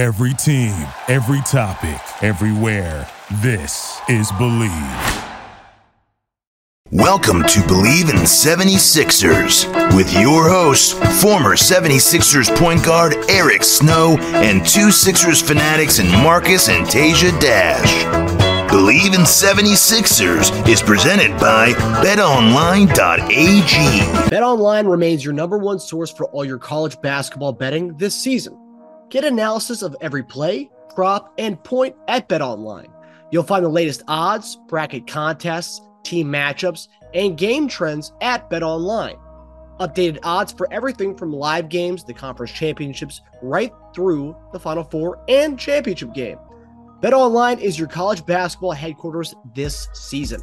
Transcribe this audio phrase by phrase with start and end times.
[0.00, 0.72] Every team,
[1.08, 3.06] every topic, everywhere.
[3.42, 5.26] This is Bleav.
[6.90, 14.66] Welcome to Bleav in 76ers with your hosts, former 76ers point guard Eric Snow and
[14.66, 18.04] two Sixers fanatics in Marcus and Teja Dash.
[18.70, 22.88] Bleav in 76ers is presented by betonline.ag.
[24.30, 28.69] BetOnline remains your number one source for all your college basketball betting this season.
[29.10, 32.92] Get analysis of every play, prop, and point at BetOnline.
[33.32, 39.18] You'll find the latest odds, bracket contests, team matchups, and game trends at BetOnline.
[39.80, 45.24] Updated odds for everything from live games, the conference championships, right through the Final Four
[45.28, 46.38] and championship game.
[47.00, 50.40] BetOnline is your college basketball headquarters this season.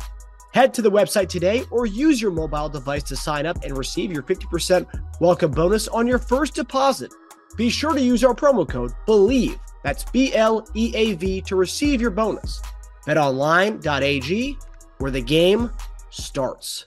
[0.54, 4.12] Head to the website today or use your mobile device to sign up and receive
[4.12, 4.88] your 50%
[5.22, 7.14] welcome bonus on your first deposit.
[7.58, 11.56] Be sure to use our promo code BLEAV, that's B L E A V, to
[11.56, 12.62] receive your bonus.
[13.08, 14.58] BetOnline.ag,
[15.00, 15.72] where the game
[16.12, 16.86] starts.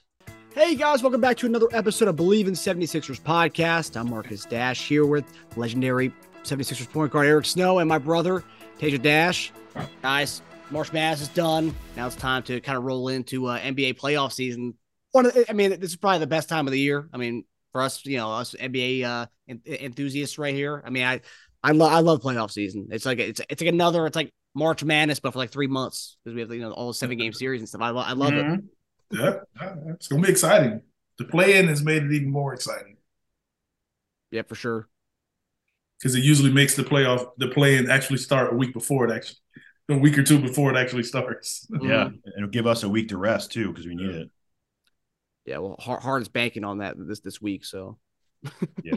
[0.54, 3.98] Hey guys, welcome back to another episode of Bleav in 76ers podcast.
[3.98, 5.24] I'm Marcus Dash here with
[5.56, 6.14] legendary
[6.44, 8.44] 76ers point guard Eric Snow and my brother,
[8.78, 9.52] Teja Dash.
[10.02, 11.74] Guys, March Madness is done.
[11.96, 14.74] Now it's time to kind of roll into uh, NBA playoff season.
[15.10, 17.08] One, the, I mean, this is probably the best time of the year.
[17.12, 19.26] I mean, for us, you know, us NBA uh,
[19.66, 20.82] enthusiasts right here.
[20.84, 21.20] I mean, I,
[21.62, 22.88] I love, I love playoff season.
[22.90, 26.16] It's like it's, it's like another, it's like March Madness, but for like three months
[26.24, 27.82] because we have you know all the seven game series and stuff.
[27.82, 28.54] I, lo- I love mm-hmm.
[28.54, 28.60] it.
[29.12, 30.82] Yeah, it's gonna be exciting.
[31.18, 32.96] The play in has made it even more exciting.
[34.30, 34.88] Yeah, for sure.
[35.98, 39.14] Because it usually makes the playoff, the play in actually start a week before it
[39.14, 39.36] actually,
[39.90, 41.66] a week or two before it actually starts.
[41.70, 42.16] Yeah, mm-hmm.
[42.36, 44.30] it'll give us a week to rest too because we need it.
[45.50, 47.98] Yeah, well, Harden's banking on that this this week, so.
[48.84, 48.94] yeah.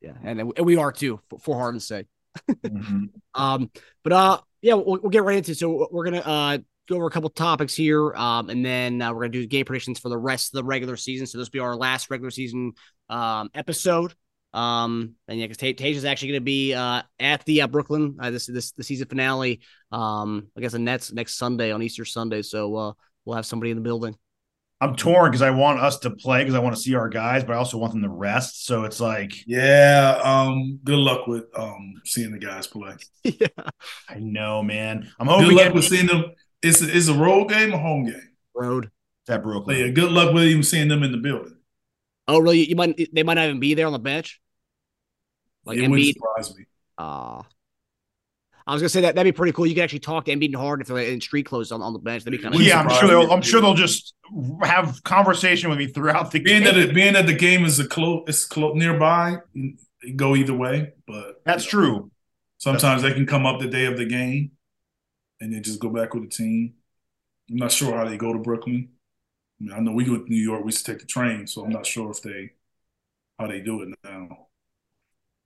[0.00, 2.06] yeah, and, and we are too for, for Harden's sake.
[2.48, 3.04] mm-hmm.
[3.34, 3.70] Um,
[4.02, 5.52] but uh, yeah, we'll, we'll, get right into.
[5.52, 5.58] It.
[5.58, 9.24] So we're gonna uh go over a couple topics here, um, and then uh, we're
[9.24, 11.26] gonna do game predictions for the rest of the regular season.
[11.26, 12.72] So this will be our last regular season
[13.10, 14.14] um episode.
[14.54, 18.16] Um, and yeah, because Tage is actually going to be uh, at the uh, Brooklyn
[18.18, 19.60] uh, this this the season finale.
[19.92, 22.40] Um, I guess the Nets next Sunday on Easter Sunday.
[22.40, 22.92] So uh,
[23.26, 24.16] we'll have somebody in the building.
[24.80, 27.44] I'm torn because I want us to play because I want to see our guys,
[27.44, 28.66] but I also want them to rest.
[28.66, 30.20] So it's like, yeah.
[30.22, 32.96] Um, good luck with um seeing the guys play.
[33.24, 33.46] yeah,
[34.08, 35.10] I know, man.
[35.18, 35.48] I'm hoping.
[35.48, 36.26] Good luck with seeing them.
[36.62, 38.28] It's a, it's a road game a home game.
[38.54, 38.90] Road.
[39.22, 39.78] It's at Brooklyn.
[39.78, 39.88] yeah.
[39.88, 41.56] Good luck with even seeing them in the building.
[42.28, 42.68] Oh, really?
[42.68, 43.08] You might.
[43.12, 44.40] They might not even be there on the bench.
[45.64, 46.14] Like it Embiid.
[46.14, 46.64] surprise me.
[46.98, 47.42] Uh,
[48.66, 49.64] I was gonna say that that'd be pretty cool.
[49.66, 51.92] You could actually talk to Embiid and Harden if they're in street clothes on, on
[51.92, 52.24] the bench.
[52.24, 52.80] That'd be kind of yeah.
[52.80, 53.32] I'm sure they'll.
[53.32, 54.14] I'm sure they'll just
[54.62, 56.74] have conversation with me throughout the being game.
[56.74, 59.36] That it, being that the game is a close, it's close nearby.
[60.16, 62.10] Go either way, but that's you know, true.
[62.58, 64.50] Sometimes that's they can come up the day of the game,
[65.40, 66.74] and then just go back with the team.
[67.48, 68.88] I'm not sure how they go to Brooklyn.
[69.60, 70.62] I, mean, I know we go to New York.
[70.62, 72.50] We used to take the train, so I'm not sure if they
[73.38, 74.45] how they do it now.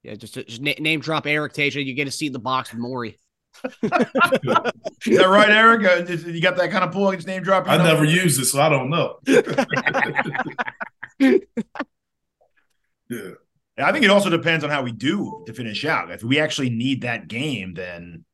[0.03, 1.85] Yeah, just, just name drop Eric Teja.
[1.85, 3.19] You get a seat in the box with Morey.
[3.65, 5.85] Is that right, Eric?
[5.85, 7.13] Uh, you got that kind of pull?
[7.13, 7.69] Just name drop.
[7.69, 9.19] I never use it, so I don't know.
[13.11, 13.31] yeah.
[13.79, 16.11] I think it also depends on how we do to finish out.
[16.11, 18.25] If we actually need that game, then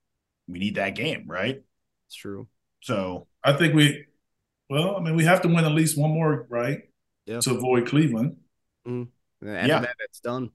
[0.49, 1.63] we need that game, right?
[2.09, 2.49] It's true.
[2.83, 4.07] So I think we,
[4.71, 6.83] well, I mean, we have to win at least one more, right?
[7.27, 7.41] Yeah.
[7.41, 8.37] To avoid Cleveland.
[8.87, 9.09] Mm.
[9.43, 10.51] yeah, that, that's done.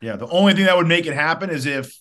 [0.00, 1.94] Yeah, the only thing that would make it happen is if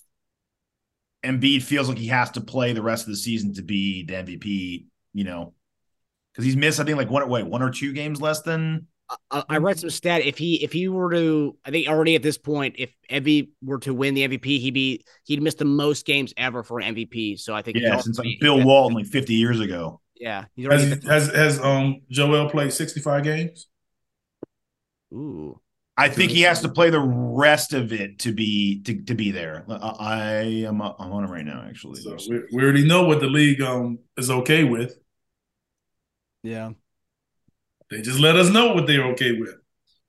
[1.24, 4.14] Embiid feels like he has to play the rest of the season to be the
[4.14, 5.54] MVP, you know,
[6.32, 8.88] because he's missed, I think, like one, wait, one or two games less than.
[9.32, 10.22] I, I read some stat.
[10.22, 13.80] If he if he were to, I think already at this point, if Embiid were
[13.80, 17.40] to win the MVP, he'd be he'd miss the most games ever for an MVP.
[17.40, 20.00] So I think yeah, since like Bill Walton like fifty years ago.
[20.16, 23.68] Yeah, has, has has um Joel played sixty five games?
[25.12, 25.60] Ooh,
[26.00, 29.32] I think he has to play the rest of it to be to, to be
[29.32, 29.66] there.
[29.70, 32.02] I am I'm on it right now, actually.
[32.02, 34.98] So we, we already know what the league um is okay with.
[36.42, 36.72] Yeah,
[37.92, 39.56] they just let us know what they're okay with.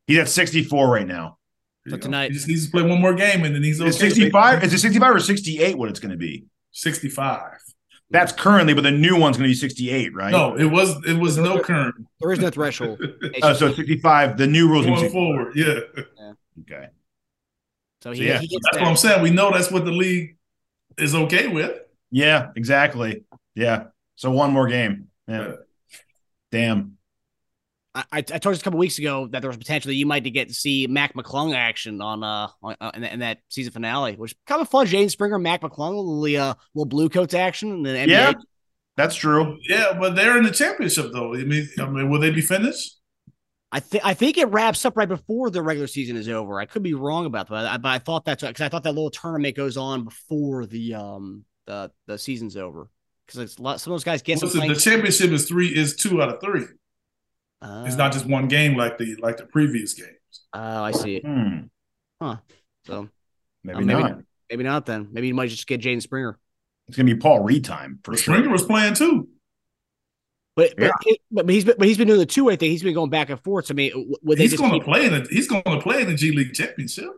[0.06, 1.38] He's at 64 right now.
[1.88, 3.91] So tonight, he just needs to play one more game, and then he's okay.
[3.91, 4.62] 65.
[4.62, 5.76] Is it 65 or 68?
[5.76, 6.44] What it's going to be?
[6.73, 7.53] 65.
[8.11, 10.33] That's currently, but the new one's going to be 68, right?
[10.33, 11.95] No, it was it was no current.
[12.21, 13.01] There is no threshold.
[13.43, 14.37] uh, so 65.
[14.37, 15.55] The new rules going forward.
[15.55, 15.79] Yeah.
[15.95, 16.33] yeah.
[16.62, 16.89] Okay.
[18.03, 19.23] So, he, so yeah, he that's what I'm saying.
[19.23, 20.37] We know that's what the league
[20.99, 21.79] is okay with.
[22.11, 23.25] Yeah, exactly.
[23.55, 23.85] Yeah.
[24.17, 25.09] So one more game.
[25.29, 25.49] Yeah.
[25.49, 25.55] yeah.
[26.51, 26.97] Damn.
[27.94, 30.20] I, I told you a couple weeks ago that there was potential that you might
[30.20, 34.14] get to see Mac McClung action on uh on, uh, in, in, that season finale,
[34.14, 34.87] which kind of fun.
[34.87, 38.08] Jaden Springer, Mac McClung, little, uh, little blue coats action in the NBA.
[38.08, 38.32] Yeah,
[38.96, 39.58] that's true.
[39.69, 41.34] Yeah, but they're in the championship though.
[41.34, 42.96] I mean, I mean, will they be finished?
[43.72, 46.60] I think I think it wraps up right before the regular season is over.
[46.60, 48.84] I could be wrong about that, but I, but I thought that's because I thought
[48.84, 52.88] that little tournament goes on before the um the the season's over
[53.26, 55.96] because it's a lot, some of those guys get Listen, the championship is three is
[55.96, 56.66] two out of three.
[57.62, 60.17] Uh, it's not just one game like the like the previous games.
[60.53, 61.21] Oh, I see.
[61.21, 61.59] Hmm.
[62.21, 62.37] Huh.
[62.87, 63.09] So
[63.62, 64.19] maybe, maybe not.
[64.49, 64.87] Maybe not.
[64.87, 66.39] Then maybe you might just get Jaden Springer.
[66.89, 68.53] It's gonna be Paul Reed time for Springer sure.
[68.53, 69.29] was playing too.
[70.57, 70.91] But, yeah.
[71.31, 72.71] but, but he's been but he's been doing the two way thing.
[72.71, 73.67] He's been going back and forth.
[73.67, 76.09] So I mean, would he's going to play in the, he's going to play in
[76.09, 77.11] the G League championship.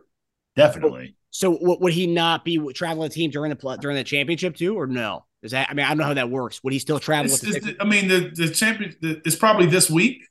[0.55, 1.15] Definitely.
[1.31, 4.85] So would he not be traveling the team during the during the championship too, or
[4.85, 5.25] no?
[5.41, 6.63] Is that I mean I don't know how that works.
[6.63, 7.31] Would he still travel?
[7.31, 10.21] It's, with the, I mean the the champion the, it's probably this week,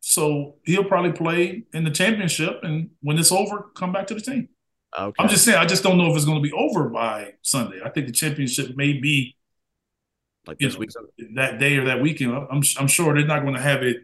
[0.00, 4.20] so he'll probably play in the championship, and when it's over, come back to the
[4.20, 4.48] team.
[4.98, 5.22] Okay.
[5.22, 7.80] I'm just saying I just don't know if it's going to be over by Sunday.
[7.84, 9.36] I think the championship may be
[10.46, 10.90] like this know, week
[11.34, 12.32] that day or that weekend.
[12.34, 13.98] I'm I'm sure they're not going to have it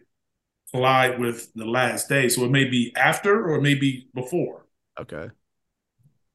[0.72, 4.66] collide with the last day, so it may be after or maybe before.
[5.00, 5.28] Okay.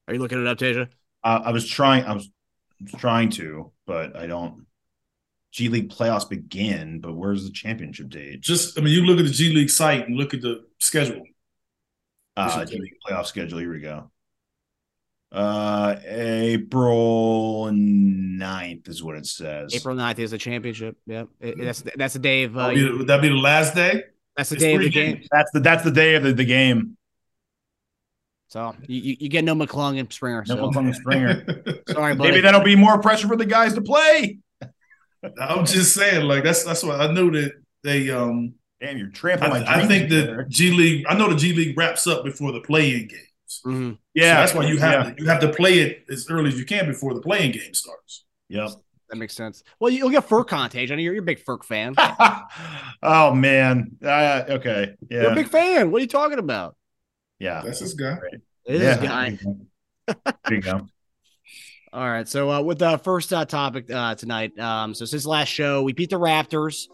[0.08, 0.88] Are you looking it up, Teja?
[1.24, 2.04] Uh, I was trying.
[2.04, 2.28] I was
[2.98, 4.66] trying to, but I don't.
[5.52, 8.40] G League playoffs begin, but where's the championship date?
[8.40, 11.22] Just, I mean, you look at the G League site and look at the schedule.
[12.36, 13.58] Uh, G League playoff schedule.
[13.58, 14.10] Here we go.
[15.30, 19.74] Uh, April 9th is what it says.
[19.74, 20.96] April 9th is the championship.
[21.06, 22.56] Yep, it, that's that's the day of.
[22.56, 24.04] Uh, be, would that be the last day?
[24.36, 25.14] That's the it's day of the game.
[25.16, 25.28] Games.
[25.30, 26.96] That's the that's the day of the, the game.
[28.48, 30.44] So you, you get no McClung and Springer.
[30.46, 30.68] No so.
[30.68, 31.44] McClung and Springer.
[31.88, 32.30] Sorry, buddy.
[32.30, 34.38] Maybe that'll be more pressure for the guys to play.
[35.40, 37.52] I'm just saying, like that's that's what I knew that
[37.82, 38.54] they um.
[38.80, 41.06] Damn, you're trampling I, I think the G League.
[41.08, 43.62] I know the G League wraps up before the play-in games.
[43.64, 43.92] Mm-hmm.
[44.12, 45.14] Yeah, so that's why you have yeah.
[45.14, 47.74] to, you have to play it as early as you can before the play-in game
[47.74, 48.24] starts.
[48.48, 48.70] Yep.
[49.08, 49.62] That makes sense.
[49.78, 50.90] Well, you'll get Furk contage.
[50.90, 51.94] I know you're, you're a big Furk fan.
[53.02, 53.96] oh man.
[54.02, 54.96] Uh, okay.
[55.10, 55.22] Yeah.
[55.22, 55.90] You're a big fan.
[55.90, 56.76] What are you talking about?
[57.38, 57.60] Yeah.
[57.62, 58.18] That's this guy.
[58.64, 58.94] It is yeah.
[58.96, 59.38] this guy.
[60.46, 60.88] There you go.
[61.92, 62.26] All right.
[62.26, 65.92] So uh, with the first uh, topic uh, tonight, um, so since last show, we
[65.92, 66.88] beat the Raptors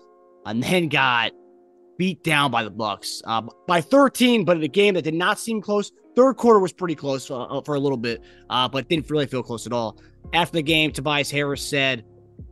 [0.44, 1.32] and then got
[1.98, 5.38] beat down by the Bucks uh, by 13, but in a game that did not
[5.38, 5.92] seem close.
[6.16, 9.42] Third quarter was pretty close uh, for a little bit, uh, but didn't really feel
[9.42, 10.00] close at all.
[10.32, 12.04] After the game, Tobias Harris said,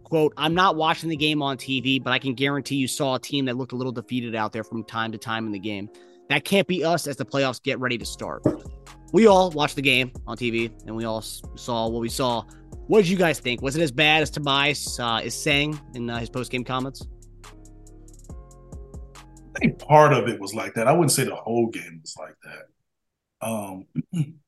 [0.04, 3.18] quote, I'm not watching the game on TV, but I can guarantee you saw a
[3.18, 5.88] team that looked a little defeated out there from time to time in the game.
[6.28, 8.44] That can't be us as the playoffs get ready to start.
[9.12, 12.42] We all watched the game on TV and we all saw what we saw.
[12.88, 13.62] What did you guys think?
[13.62, 17.06] Was it as bad as Tobias uh, is saying in uh, his post game comments?
[19.56, 20.86] I think part of it was like that.
[20.86, 23.46] I wouldn't say the whole game was like that.
[23.46, 23.86] Um,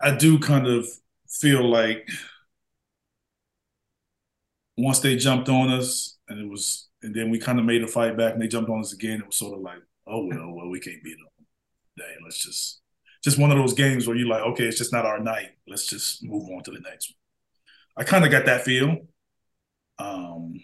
[0.00, 0.86] I do kind of
[1.28, 2.08] feel like
[4.76, 7.86] once they jumped on us, and it was, and then we kind of made a
[7.86, 9.20] fight back, and they jumped on us again.
[9.20, 11.35] It was sort of like, oh well, well we can't beat them.
[11.96, 12.14] Today.
[12.22, 12.80] Let's just,
[13.24, 15.50] just one of those games where you're like, okay, it's just not our night.
[15.66, 18.04] Let's just move on to the next one.
[18.04, 18.98] I kind of got that feel.
[19.98, 20.60] Um,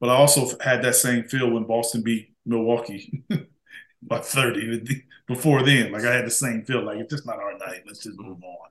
[0.00, 3.24] but I also had that same feel when Boston beat Milwaukee
[4.02, 5.92] by 30 before then.
[5.92, 7.82] Like I had the same feel, like it's just not our night.
[7.86, 8.68] Let's just move on.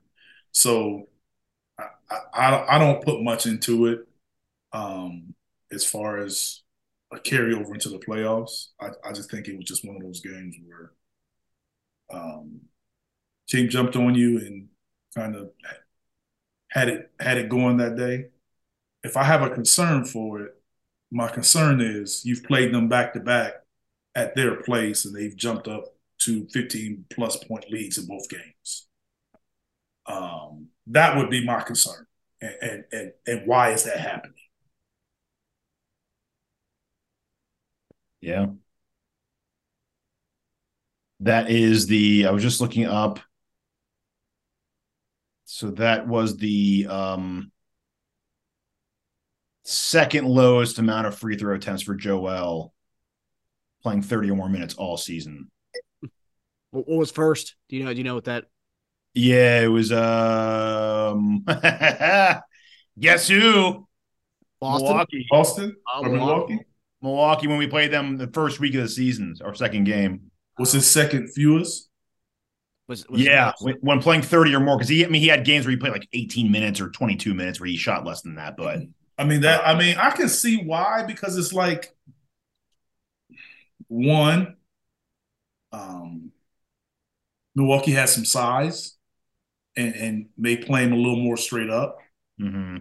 [0.52, 1.08] So
[1.78, 1.86] I,
[2.34, 4.08] I, I don't put much into it
[4.72, 5.34] um,
[5.72, 6.62] as far as
[7.16, 8.68] a carryover into the playoffs.
[8.80, 10.92] I, I just think it was just one of those games where
[12.12, 12.60] um,
[13.48, 14.68] team jumped on you and
[15.14, 15.50] kind of
[16.70, 18.26] had it had it going that day.
[19.02, 20.54] If I have a concern for it,
[21.10, 23.54] my concern is you've played them back to back
[24.14, 25.84] at their place and they've jumped up
[26.20, 28.86] to 15 plus point leads in both games.
[30.06, 32.06] Um, that would be my concern.
[32.40, 34.34] And, and, and, and why is that happening?
[38.24, 38.46] Yeah.
[41.20, 43.20] That is the, I was just looking up.
[45.44, 47.52] So that was the, um,
[49.64, 52.72] second lowest amount of free throw attempts for Joel
[53.82, 55.50] playing 30 or more minutes all season.
[56.70, 57.54] What was first?
[57.68, 57.92] Do you know?
[57.92, 58.46] Do you know what that?
[59.14, 59.92] Yeah, it was.
[59.92, 61.44] Um,
[62.98, 63.86] guess who?
[64.60, 64.88] Boston.
[64.88, 65.26] Milwaukee.
[65.30, 65.76] Boston.
[65.94, 66.60] Oh, or Milwaukee.
[67.04, 67.46] Milwaukee.
[67.46, 70.30] When we played them the first week of the season, our second game.
[70.58, 71.90] Was his second fewest?
[72.86, 75.44] Was, was yeah, when, when, playing 30 or more, because he, I mean, he had
[75.44, 78.34] games where he played like 18 minutes or 22 minutes where he shot less than
[78.34, 78.80] that, but
[79.16, 79.66] I mean that.
[79.66, 81.94] I mean I can see why because it's like
[83.88, 84.56] one,
[85.72, 86.30] um,
[87.54, 88.96] Milwaukee has some size,
[89.76, 91.98] and and may play him a little more straight up.
[92.40, 92.78] Mm-hmm.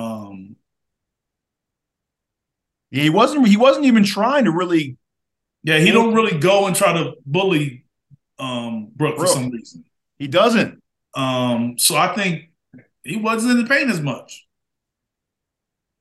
[0.00, 0.63] Um, Yeah,
[3.02, 3.46] he wasn't.
[3.48, 4.96] He wasn't even trying to really.
[5.62, 7.84] yeah, he don't really go and try to bully
[8.38, 9.84] um Brook for some reason.
[10.18, 10.82] He doesn't.
[11.14, 12.50] Um, so I think
[13.02, 14.46] he wasn't in the pain as much.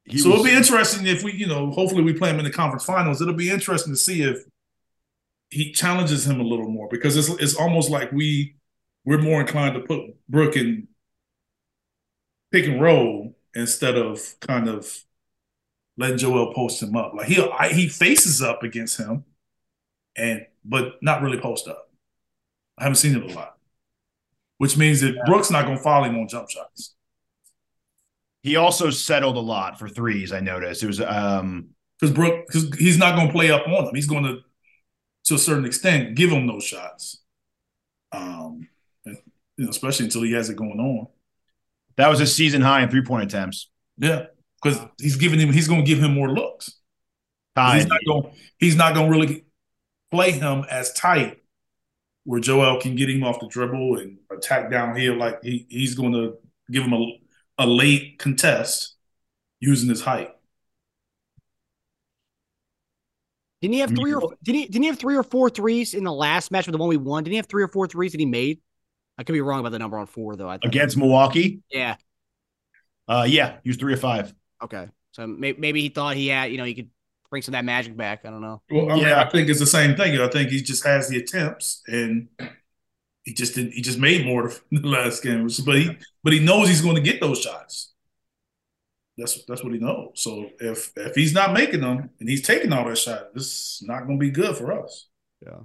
[0.05, 2.45] He so was- it'll be interesting if we, you know, hopefully we play him in
[2.45, 3.21] the conference finals.
[3.21, 4.43] It'll be interesting to see if
[5.49, 8.55] he challenges him a little more because it's it's almost like we
[9.05, 10.87] we're more inclined to put Brook in
[12.51, 15.03] pick and roll instead of kind of
[15.97, 17.13] letting Joel post him up.
[17.13, 19.25] Like he I, he faces up against him,
[20.15, 21.89] and but not really post up.
[22.77, 23.57] I haven't seen it a lot,
[24.57, 26.95] which means that Brooks not going to follow him on jump shots.
[28.41, 30.31] He also settled a lot for threes.
[30.33, 31.01] I noticed it was.
[31.01, 31.69] um
[32.03, 33.95] because Brook because he's not going to play up on them.
[33.95, 34.39] He's going to,
[35.25, 37.21] to a certain extent, give him those shots.
[38.11, 38.67] Um,
[39.05, 39.17] and,
[39.55, 41.07] you know, especially until he has it going on.
[41.95, 43.69] That was a season high in three point attempts.
[43.97, 44.25] Yeah,
[44.63, 46.79] because he's giving him, he's going to give him more looks.
[47.55, 49.45] He's not going, he's not going to really
[50.11, 51.37] play him as tight,
[52.23, 55.17] where Joel can get him off the dribble and attack downhill.
[55.17, 56.37] Like he, he's going to
[56.71, 57.19] give him a,
[57.59, 58.95] a late contest
[59.59, 60.31] using his height.
[63.61, 66.03] Didn't he have three or didn't he didn't he have three or four threes in
[66.03, 67.23] the last match with the one we won?
[67.23, 68.59] Didn't he have three or four threes that he made?
[69.17, 70.49] I could be wrong about the number on four though.
[70.49, 70.65] I think.
[70.73, 71.61] against Milwaukee.
[71.71, 71.95] Yeah.
[73.07, 74.33] Uh, yeah, he was three or five.
[74.63, 74.87] Okay.
[75.11, 76.89] So may- maybe he thought he had, you know, he could
[77.29, 78.21] bring some of that magic back.
[78.25, 78.61] I don't know.
[78.71, 79.21] Well, I mean, Yeah.
[79.21, 80.19] I think it's the same thing.
[80.19, 82.27] I think he just has the attempts, and
[83.23, 83.73] he just didn't.
[83.73, 87.01] He just made more the last game, but he but he knows he's going to
[87.01, 87.91] get those shots.
[89.17, 90.11] That's that's what he knows.
[90.15, 93.83] So if if he's not making them and he's taking all that shot, this is
[93.85, 95.07] not going to be good for us.
[95.45, 95.59] Yeah.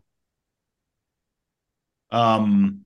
[2.11, 2.85] Um,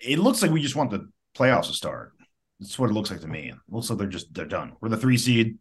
[0.00, 2.12] it looks like we just want the playoffs to start.
[2.60, 3.50] That's what it looks like to me.
[3.50, 4.74] It looks like they're just they're done.
[4.80, 5.58] We're the three seed.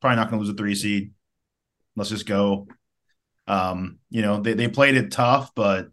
[0.00, 1.12] Probably not going to lose a three seed.
[1.94, 2.66] Let's just go.
[3.46, 5.88] Um, you know they they played it tough, but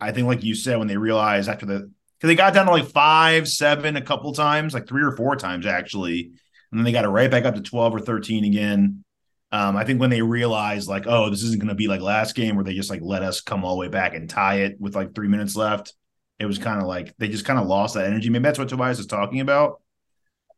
[0.00, 2.72] I think like you said when they realized after the because they got down to
[2.72, 6.32] like five, seven a couple times, like three or four times actually,
[6.70, 9.04] and then they got it right back up to twelve or thirteen again.
[9.50, 12.34] Um, I think when they realized like, oh, this isn't going to be like last
[12.34, 14.80] game where they just like let us come all the way back and tie it
[14.80, 15.94] with like three minutes left.
[16.38, 18.30] It was kind of like they just kind of lost that energy.
[18.30, 19.80] Maybe that's what Tobias is talking about.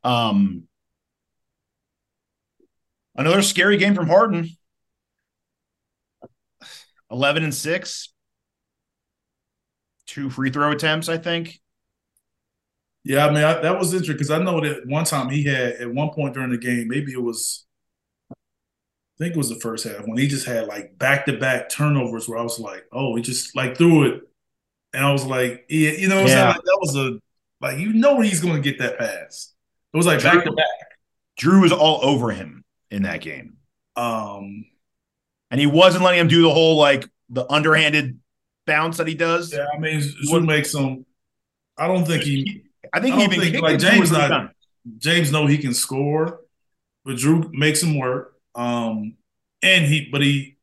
[0.03, 0.67] Um,
[3.15, 4.49] another scary game from Harden.
[7.11, 8.13] Eleven and six,
[10.05, 11.09] two free throw attempts.
[11.09, 11.59] I think.
[13.03, 15.73] Yeah, I mean I, that was interesting because I know that one time he had
[15.73, 17.65] at one point during the game, maybe it was,
[19.19, 21.69] I think it was the first half when he just had like back to back
[21.69, 24.23] turnovers where I was like, oh, he just like threw it,
[24.93, 27.19] and I was like, yeah, you know, what I'm saying like, that was a
[27.61, 29.53] like you know he's going to get that pass.
[29.93, 30.65] It was like back to back.
[31.39, 33.57] Jrue was all over him in that game,
[33.95, 34.65] Um,
[35.49, 38.19] and he wasn't letting him do the whole like the underhanded
[38.65, 39.53] bounce that he does.
[39.53, 41.05] yeah, I mean, would make some.
[41.77, 42.63] I don't think he.
[42.93, 44.53] I think I he even think, like, James not-.
[44.97, 46.41] James know he can score,
[47.05, 48.33] but Jrue makes him work.
[48.55, 49.15] Um,
[49.61, 50.57] and he, but he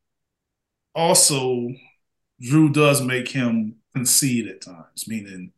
[0.94, 1.68] also
[2.42, 5.52] Jrue does make him concede at times, meaning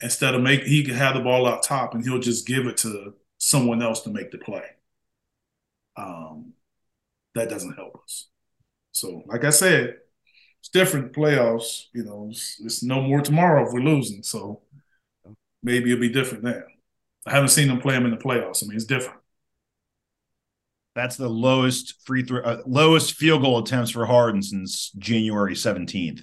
[0.00, 2.78] instead of make he can have the ball out top and he'll just give it
[2.78, 4.64] to someone else to make the play.
[5.96, 6.52] Um,
[7.34, 8.28] that doesn't help us.
[8.92, 9.96] So, like I said,
[10.60, 11.86] it's different playoffs.
[11.92, 14.22] You know, it's, it's no more tomorrow if we're losing.
[14.22, 14.62] So
[15.62, 16.64] maybe it'll be different then.
[17.26, 18.62] I haven't seen them play them in the playoffs.
[18.62, 19.20] I mean, it's different.
[20.94, 26.22] That's the lowest free throw, uh, lowest field goal attempts for Harden since January seventeenth.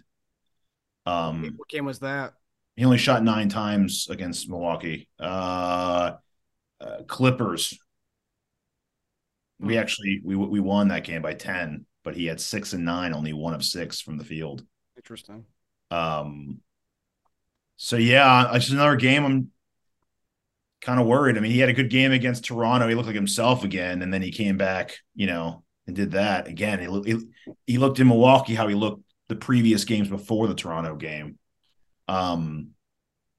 [1.08, 2.34] Um, What game was that?
[2.76, 5.10] he only shot nine times against Milwaukee.
[5.20, 6.14] Uh,
[6.80, 7.78] uh, Clippers.
[9.60, 13.14] We actually we we won that game by ten, but he had six and nine,
[13.14, 14.64] only one of six from the field.
[14.96, 15.46] Interesting.
[15.90, 16.60] Um,
[17.78, 19.26] so yeah, it's just another game.
[19.26, 19.52] I'm
[20.82, 21.38] kind of worried.
[21.38, 22.88] I mean, he had a good game against Toronto.
[22.88, 26.48] He looked like himself again, and then he came back, you know, and did that
[26.48, 26.80] again.
[26.80, 30.96] He he, he looked in Milwaukee how he looked the previous games before the Toronto
[30.96, 31.38] game.
[32.08, 32.70] Um,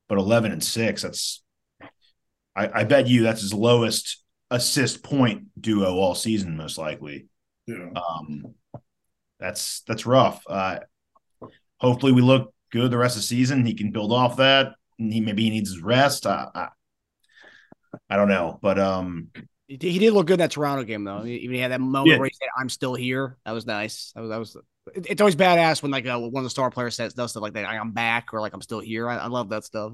[0.09, 1.43] but eleven and six, that's
[2.55, 7.29] I, I bet you that's his lowest assist point duo all season, most likely.
[7.67, 7.91] Yeah.
[7.95, 8.55] Um,
[9.39, 10.43] that's that's rough.
[10.49, 10.81] Uh,
[11.79, 13.65] hopefully, we look good the rest of the season.
[13.65, 14.75] He can build off that.
[14.97, 16.27] He maybe he needs his rest.
[16.27, 16.69] I, I,
[18.11, 19.29] I don't know, but um,
[19.69, 21.25] he, he did look good in that Toronto game though.
[21.25, 22.19] Even he had that moment yeah.
[22.19, 24.13] where he said, "I'm still here." That was nice.
[24.15, 24.57] That was that was.
[24.95, 27.43] It, it's always badass when like uh, one of the star players says does stuff
[27.43, 27.67] like that.
[27.67, 29.09] I'm back or like I'm still here.
[29.09, 29.93] I, I love that stuff.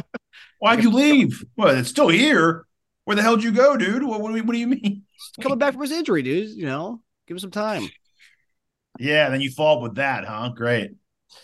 [0.58, 1.44] Why'd you leave?
[1.56, 2.66] Well, it's still here.
[3.04, 4.02] Where the hell did you go, dude?
[4.04, 5.02] What, what, what do you mean?
[5.40, 6.50] Coming back from his injury, dude.
[6.50, 7.88] You know, give him some time.
[8.98, 10.50] Yeah, then you follow up with that, huh?
[10.50, 10.92] Great,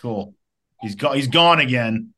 [0.00, 0.34] cool.
[0.80, 1.16] He's gone.
[1.16, 2.12] He's gone again.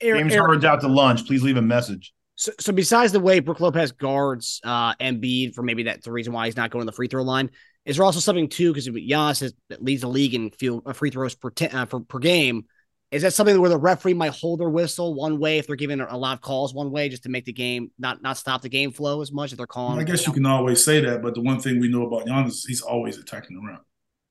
[0.00, 1.26] Eric, James Harden's out to lunch.
[1.26, 2.14] Please leave a message.
[2.36, 6.32] So, so besides the way Brook Lopez guards uh, Embiid, for maybe that's the reason
[6.32, 7.50] why he's not going to the free throw line,
[7.84, 11.10] is there also something too because Giannis is, leads the league in field uh, free
[11.10, 12.66] throws per, uh, for, per game.
[13.10, 16.00] Is that something where the referee might hold their whistle one way if they're giving
[16.00, 18.68] a lot of calls one way just to make the game not not stop the
[18.68, 19.98] game flow as much if they're calling?
[19.98, 22.48] I guess you can always say that, but the one thing we know about Giannis
[22.48, 23.80] is he's always attacking the rim.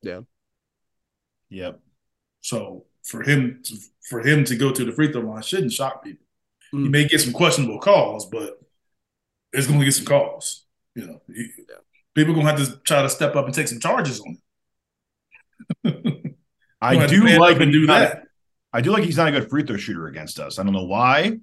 [0.02, 0.20] Yeah.
[1.50, 1.80] Yep.
[2.40, 3.76] So for him to,
[4.08, 6.24] for him to go to the free throw line shouldn't shock people.
[6.72, 6.84] Mm.
[6.84, 8.60] He may get some questionable calls, but
[9.52, 10.64] it's going to get some calls.
[10.94, 11.76] You know, he, yeah.
[12.14, 14.38] People are going to have to try to step up and take some charges on
[15.84, 16.36] him.
[16.80, 18.24] I do like and do that.
[18.72, 20.58] I do like he's not a good free throw shooter against us.
[20.58, 21.38] I don't know why,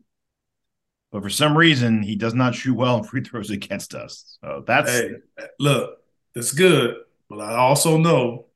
[1.11, 4.37] but for some reason he does not shoot well in free throws against us.
[4.41, 5.11] So that's hey,
[5.59, 5.97] look,
[6.33, 6.95] that's good.
[7.29, 8.47] But I also know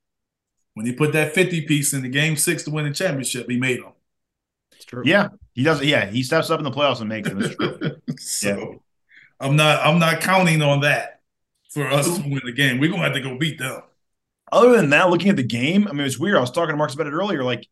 [0.74, 3.58] when he put that 50 piece in the game six to win the championship, he
[3.58, 3.92] made them.
[4.72, 5.02] It's true.
[5.04, 5.82] Yeah, he does.
[5.82, 7.42] Yeah, he steps up in the playoffs and makes them.
[8.18, 8.64] so yeah.
[9.38, 11.20] I'm not I'm not counting on that
[11.72, 12.78] for us to win the game.
[12.78, 13.82] We're gonna have to go beat them.
[14.50, 16.36] Other than that, looking at the game, I mean, it's weird.
[16.36, 17.42] I was talking to Marcus about it earlier.
[17.42, 17.66] Like,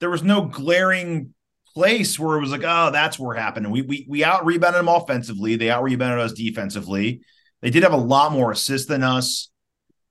[0.00, 1.34] there was no glaring
[1.74, 3.72] place where it was like, oh, that's where happened.
[3.72, 5.56] We we we out rebounded them offensively.
[5.56, 7.22] They out rebounded us defensively.
[7.62, 9.50] They did have a lot more assists than us.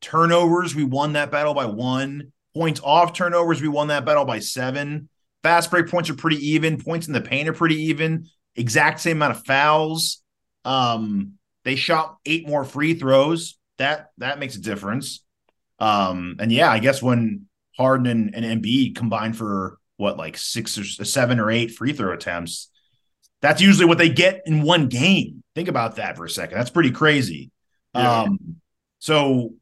[0.01, 2.31] Turnovers, we won that battle by one.
[2.55, 5.09] Points off turnovers, we won that battle by seven.
[5.43, 6.81] Fast break points are pretty even.
[6.81, 8.27] Points in the paint are pretty even.
[8.55, 10.21] Exact same amount of fouls.
[10.65, 13.57] Um, they shot eight more free throws.
[13.77, 15.23] That that makes a difference.
[15.79, 20.77] Um, and yeah, I guess when Harden and, and Embiid combine for what like six
[20.77, 22.69] or seven or eight free throw attempts,
[23.41, 25.43] that's usually what they get in one game.
[25.55, 26.57] Think about that for a second.
[26.57, 27.51] That's pretty crazy.
[27.93, 28.21] Yeah.
[28.21, 28.57] Um,
[28.99, 29.53] so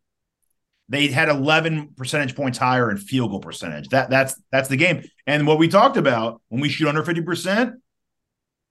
[0.90, 3.88] they had 11 percentage points higher in field goal percentage.
[3.90, 5.04] That that's that's the game.
[5.26, 7.74] And what we talked about when we shoot under 50%,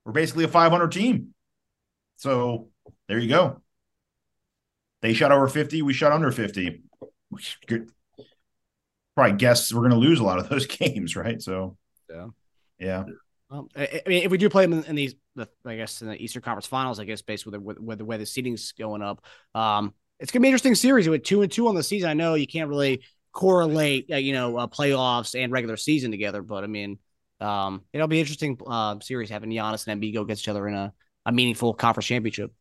[0.04, 1.34] we're basically a 500 team.
[2.16, 2.68] So
[3.10, 3.60] there you go.
[5.02, 6.80] They shot over 50, we shot under 50.
[7.66, 7.90] Good.
[9.16, 11.42] Probably guess we're going to lose a lot of those games, right?
[11.42, 11.76] So
[12.08, 12.26] yeah.
[12.78, 13.04] Yeah.
[13.50, 16.08] Well, I mean, if we do play them in, in these, the, I guess in
[16.08, 18.70] the Eastern Conference Finals, I guess based with the, with, with the way the seating's
[18.72, 19.24] going up,
[19.56, 22.08] um, it's gonna be an interesting series with two and two on the season.
[22.08, 26.42] I know you can't really correlate, uh, you know, uh, playoffs and regular season together,
[26.42, 27.00] but I mean,
[27.40, 30.74] um, it'll be interesting uh, series having Giannis and Embiid go against each other in
[30.74, 30.92] a,
[31.26, 32.52] a meaningful conference championship.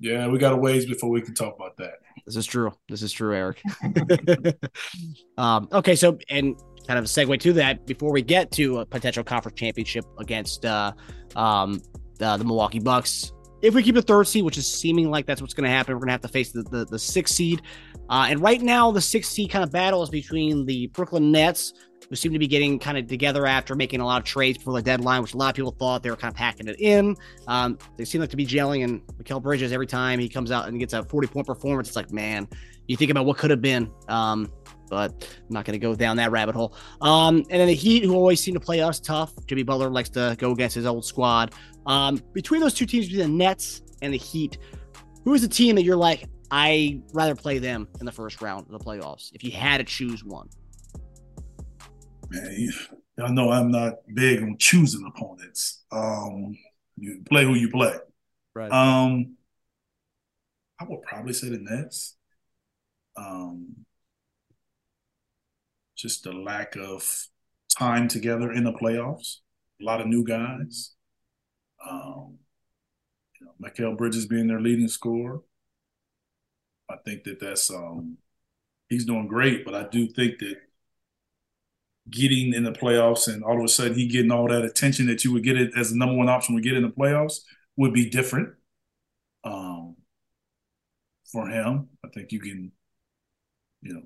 [0.00, 1.98] Yeah, we got a ways before we can talk about that.
[2.26, 2.72] This is true.
[2.88, 3.62] This is true, Eric.
[5.38, 8.86] um, okay, so and kind of a segue to that before we get to a
[8.86, 10.92] potential conference championship against uh,
[11.36, 11.80] um,
[12.20, 13.32] uh, the Milwaukee Bucks
[13.62, 15.94] if we keep the third seed, which is seeming like that's what's going to happen,
[15.94, 17.62] we're going to have to face the, the, the sixth seed.
[18.08, 21.72] Uh, and right now, the sixth seed kind of battle is between the Brooklyn Nets,
[22.10, 24.74] who seem to be getting kind of together after making a lot of trades before
[24.74, 27.16] the deadline, which a lot of people thought they were kind of packing it in.
[27.46, 30.66] Um, they seem like to be gelling, and Mikal Bridges, every time he comes out
[30.66, 32.48] and gets a 40 point performance, it's like, man,
[32.88, 33.90] you think about what could have been.
[34.08, 34.52] Um,
[34.90, 36.74] but I'm not going to go down that rabbit hole.
[37.00, 39.32] Um, and then the Heat, who always seem to play us tough.
[39.46, 41.54] Jimmy Butler likes to go against his old squad.
[41.86, 44.58] Um, between those two teams, between the Nets and the Heat,
[45.24, 48.66] who is the team that you're like, I rather play them in the first round
[48.66, 50.48] of the playoffs if you had to choose one?
[52.30, 52.68] Man,
[53.18, 55.82] y'all know I'm not big on choosing opponents.
[55.90, 56.56] Um,
[56.96, 57.94] you play who you play.
[58.54, 58.70] Right.
[58.70, 59.36] Um,
[60.80, 62.16] I would probably say the Nets.
[63.16, 63.84] Um,
[65.96, 67.26] just the lack of
[67.76, 69.38] time together in the playoffs.
[69.80, 70.92] A lot of new guys.
[71.88, 72.38] Um,
[73.40, 75.40] you know, Mikal Bridges being their leading scorer.
[76.88, 78.18] I think that that's um,
[78.88, 80.56] he's doing great, but I do think that
[82.10, 85.24] getting in the playoffs and all of a sudden he getting all that attention that
[85.24, 87.40] you would get it as the number one option would get in the playoffs
[87.76, 88.50] would be different
[89.44, 89.96] um,
[91.30, 91.88] for him.
[92.04, 92.72] I think you can,
[93.82, 94.02] you know,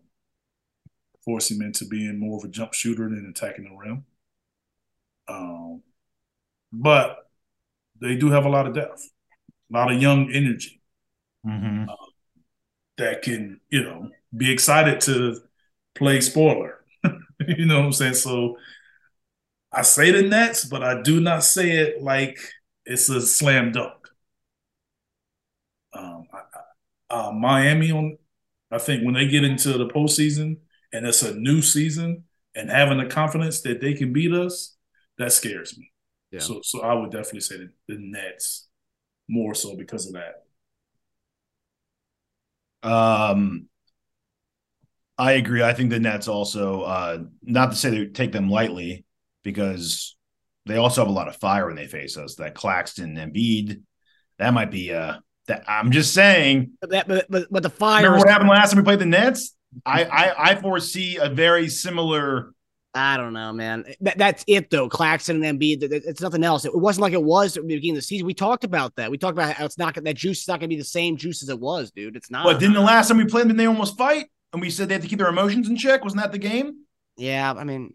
[1.25, 4.05] force him into being more of a jump shooter than attacking the rim.
[5.27, 5.83] Um,
[6.73, 7.31] but
[8.01, 9.11] they do have a lot of depth,
[9.73, 10.83] a lot of young energy
[11.47, 11.89] mm-hmm.
[11.89, 12.07] uh,
[12.99, 15.41] that can, you know, be excited to
[15.95, 16.84] play spoiler.
[17.49, 18.15] you know what I'm saying?
[18.15, 18.57] So
[19.73, 22.39] I say the Nets, but I do not say it like
[22.87, 23.93] it's a slam dunk.
[25.93, 26.27] um
[27.11, 28.19] Uh, Miami on,
[28.71, 30.59] I think when they get into the postseason
[30.93, 34.77] and it's a new season and having the confidence that they can beat us,
[35.19, 35.93] that scares me.
[36.33, 36.41] Yeah.
[36.41, 38.69] So, so I would definitely say that the Nets
[39.29, 40.45] more so because of that.
[42.83, 43.69] Um,
[45.17, 45.63] I agree.
[45.63, 49.05] I think the Nets also, uh, not to say they take them lightly,
[49.45, 50.17] because
[50.67, 52.37] they also have a lot of fire when they face us.
[52.37, 53.83] That Claxton and Embiid,
[54.39, 56.73] that might be uh that I'm just saying.
[56.81, 58.05] But that, but, but but the fire.
[58.05, 59.55] Remember what happened last time we played the Nets?
[59.85, 62.53] I I, I foresee a very similar.
[62.97, 63.85] I don't know, man.
[64.03, 64.89] That, that's it though.
[64.89, 65.83] Claxton and Embiid.
[65.83, 66.65] It's nothing else.
[66.65, 68.27] It wasn't like it was at the beginning of the season.
[68.27, 69.11] We talked about that.
[69.11, 71.17] We talked about how it's not that juice is not going to be the same
[71.17, 72.17] juice as it was, dude.
[72.17, 72.45] It's not.
[72.45, 74.27] But didn't the last time we played them, didn't they almost fight?
[74.55, 76.03] And we said they have to keep their emotions in check.
[76.05, 76.85] Wasn't that the game?
[77.17, 77.93] yeah, I mean,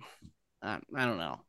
[0.61, 1.39] I, I don't know.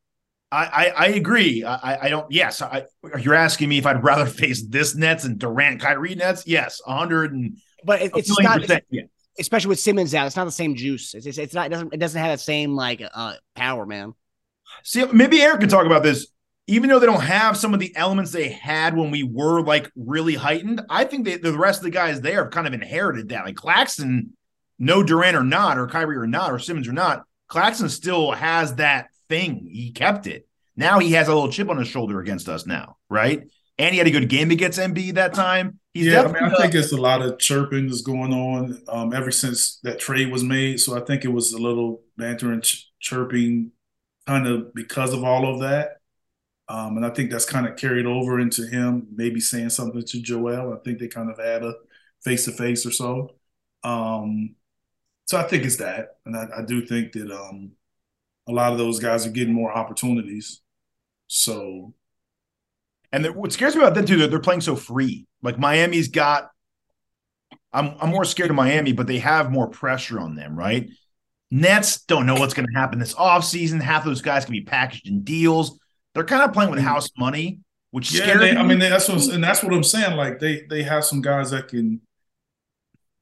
[0.52, 1.62] I, I, I agree.
[1.64, 2.30] I, I- don't.
[2.32, 2.84] Yes, I,
[3.20, 6.46] you're asking me if I'd rather face this Nets and Durant, Kyrie Nets.
[6.46, 8.84] Yes, a hundred and But it, it's not, percent.
[8.90, 9.02] Yeah.
[9.38, 10.26] especially with Simmons out.
[10.26, 11.14] It's not the same juice.
[11.14, 11.66] It's, it's, it's not.
[11.66, 11.94] It doesn't.
[11.94, 14.14] It doesn't have that same like uh power, man.
[14.84, 16.28] See, maybe Eric can talk about this.
[16.66, 19.90] Even though they don't have some of the elements they had when we were like
[19.96, 23.30] really heightened, I think they, the rest of the guys there have kind of inherited
[23.30, 23.44] that.
[23.44, 24.36] Like Claxton,
[24.80, 28.76] no Durant or not, or Kyrie or not, or Simmons or not, Claxton still has
[28.76, 29.68] that thing.
[29.70, 30.48] He kept it.
[30.74, 33.42] Now he has a little chip on his shoulder against us now, right?
[33.78, 35.78] And he had a good game against Embiid that time.
[35.92, 38.82] He's yeah, I mean, definitely I think it's a lot of chirping that's going on
[38.88, 40.80] um, ever since that trade was made.
[40.80, 43.72] So I think it was a little banter and ch- chirping,
[44.26, 45.98] kind of because of all of that.
[46.68, 50.22] Um, and I think that's kind of carried over into him maybe saying something to
[50.22, 50.72] Joel.
[50.72, 51.74] I think they kind of had a
[52.22, 53.34] face to face or so.
[53.82, 54.54] Um,
[55.30, 57.72] so I think it's that, and I, I do think that um,
[58.48, 60.62] a lot of those guys are getting more opportunities.
[61.28, 61.94] So
[63.12, 65.26] And what scares me about them too, they're, they're playing so free.
[65.42, 66.50] Like Miami's got,
[67.72, 70.90] I'm I'm more scared of Miami, but they have more pressure on them, right?
[71.50, 73.80] Nets don't know what's going to happen this offseason.
[73.82, 75.78] Half of those guys can be packaged in deals.
[76.14, 77.60] They're kind of playing with house money,
[77.92, 78.58] which Yeah, scares they, me.
[78.58, 80.16] I mean that's what and that's what I'm saying.
[80.16, 82.00] Like they they have some guys that can.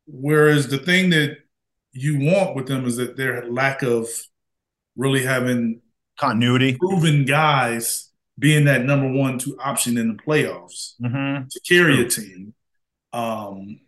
[0.06, 1.38] Whereas the thing that
[1.92, 4.06] you want with them is that their lack of
[4.96, 5.80] really having
[6.18, 6.76] continuity.
[6.76, 11.48] proven guys being that number one two option in the playoffs Mhm.
[11.48, 12.54] to carry a team,
[13.12, 13.80] um,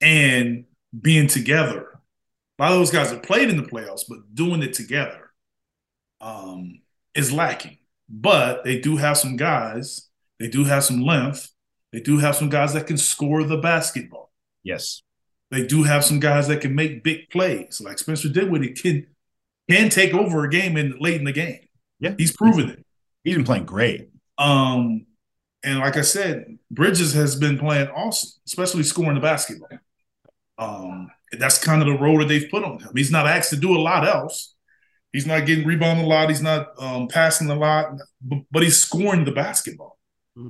[0.00, 0.64] and
[1.00, 1.88] being together.
[2.58, 5.30] A lot of those guys have played in the playoffs, but doing it together
[6.20, 6.80] um,
[7.14, 7.78] is lacking.
[8.08, 10.08] But they do have some guys.
[10.38, 11.50] They do have some length.
[11.92, 14.32] They do have some guys that can score the basketball.
[14.62, 15.02] Yes.
[15.54, 19.06] They do have some guys that can make big plays, like Spencer Dinwiddie can
[19.70, 21.60] can take over a game in late in the game.
[22.00, 22.14] Yeah.
[22.18, 22.84] He's proven it.
[23.22, 24.10] He's been playing great.
[24.36, 25.06] Um,
[25.62, 29.78] and like I said, Bridges has been playing awesome, especially scoring the basketball.
[30.58, 32.90] Um, that's kind of the role that they've put on him.
[32.94, 34.54] He's not asked to do a lot else.
[35.12, 36.28] He's not getting rebounded a lot.
[36.28, 39.98] He's not um, passing a lot, but, but he's scoring the basketball.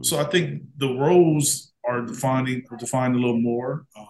[0.01, 3.85] So I think the roles are defining are defined a little more.
[3.97, 4.07] Um,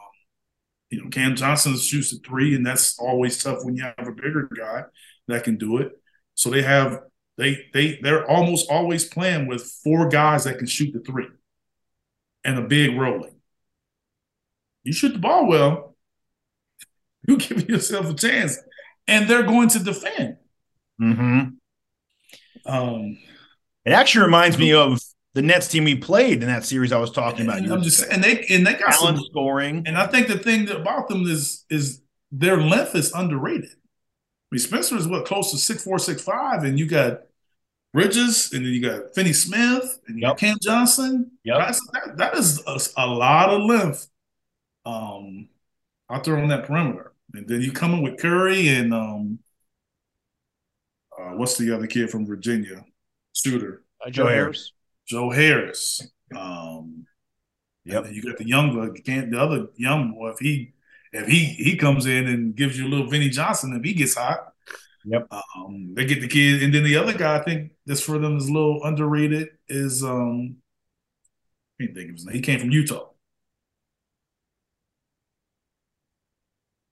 [0.94, 4.12] you know, Cam Johnson shoots a three, and that's always tough when you have a
[4.12, 4.84] bigger guy
[5.28, 5.92] that can do it.
[6.34, 7.00] So they have
[7.38, 11.28] they they they're almost always playing with four guys that can shoot the three
[12.44, 13.34] and a big rolling.
[14.84, 15.96] You shoot the ball well,
[17.28, 18.58] you give yourself a chance,
[19.06, 20.36] and they're going to defend.
[20.98, 21.56] hmm
[22.66, 23.18] Um,
[23.84, 25.00] It actually reminds me of
[25.34, 27.58] the Nets team we played in that series I was talking about.
[27.58, 29.82] and I'm just and they and they got talent some scoring.
[29.86, 33.70] And I think the thing that about them is is their length is underrated.
[33.70, 37.22] I mean, Spencer is what close to six four, six five, and you got
[37.92, 41.30] Bridges, and then you got Finney Smith, and you got Cam Johnson.
[41.44, 41.58] Yep.
[41.58, 44.08] That's, that, that is a, a lot of length
[44.84, 45.48] um,
[46.10, 47.12] out there on that perimeter.
[47.34, 49.38] And then you come in with Curry and um,
[51.16, 52.84] uh, what's the other kid from Virginia?
[53.32, 53.82] Shooter.
[54.04, 54.72] Uh, Joe Harris.
[55.06, 56.06] Joe Harris.
[56.36, 57.06] Um,
[57.86, 58.12] Yep.
[58.12, 60.30] You got the younger, can't the other young boy.
[60.30, 60.72] If he
[61.12, 64.14] if he he comes in and gives you a little Vinnie Johnson, if he gets
[64.14, 64.54] hot,
[65.04, 65.28] Yep.
[65.30, 68.38] Um, they get the kid, and then the other guy I think that's for them
[68.38, 69.48] is a little underrated.
[69.68, 70.56] Is um,
[71.78, 72.36] I can't think of his name.
[72.36, 73.10] He came from Utah.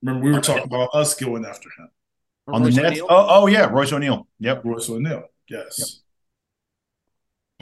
[0.03, 1.89] Remember we were talking about us going after him,
[2.49, 3.01] On the Royce Nets.
[3.01, 4.27] Oh, oh yeah, Royce O'Neal.
[4.41, 4.63] Yep.
[4.65, 5.25] Royce O'Neal.
[5.49, 6.02] Yes,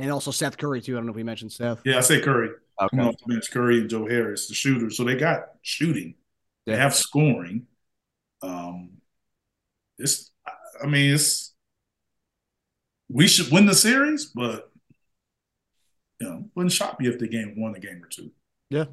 [0.00, 0.94] and also Seth Curry too.
[0.94, 1.80] I don't know if we mentioned Seth.
[1.84, 2.50] yeah, I say Curry.
[2.78, 3.08] Coming Okay.
[3.10, 4.88] off the bench, Curry and Joe Harris, the shooter.
[4.90, 6.14] So they got shooting.
[6.66, 7.66] They have scoring.
[8.42, 8.92] Um,
[9.98, 10.30] it's,
[10.82, 11.52] I mean, it's
[13.10, 14.70] we should win the series, but
[16.20, 18.30] you know, wouldn't shock me if the game won a game or two.
[18.70, 18.84] Yeah.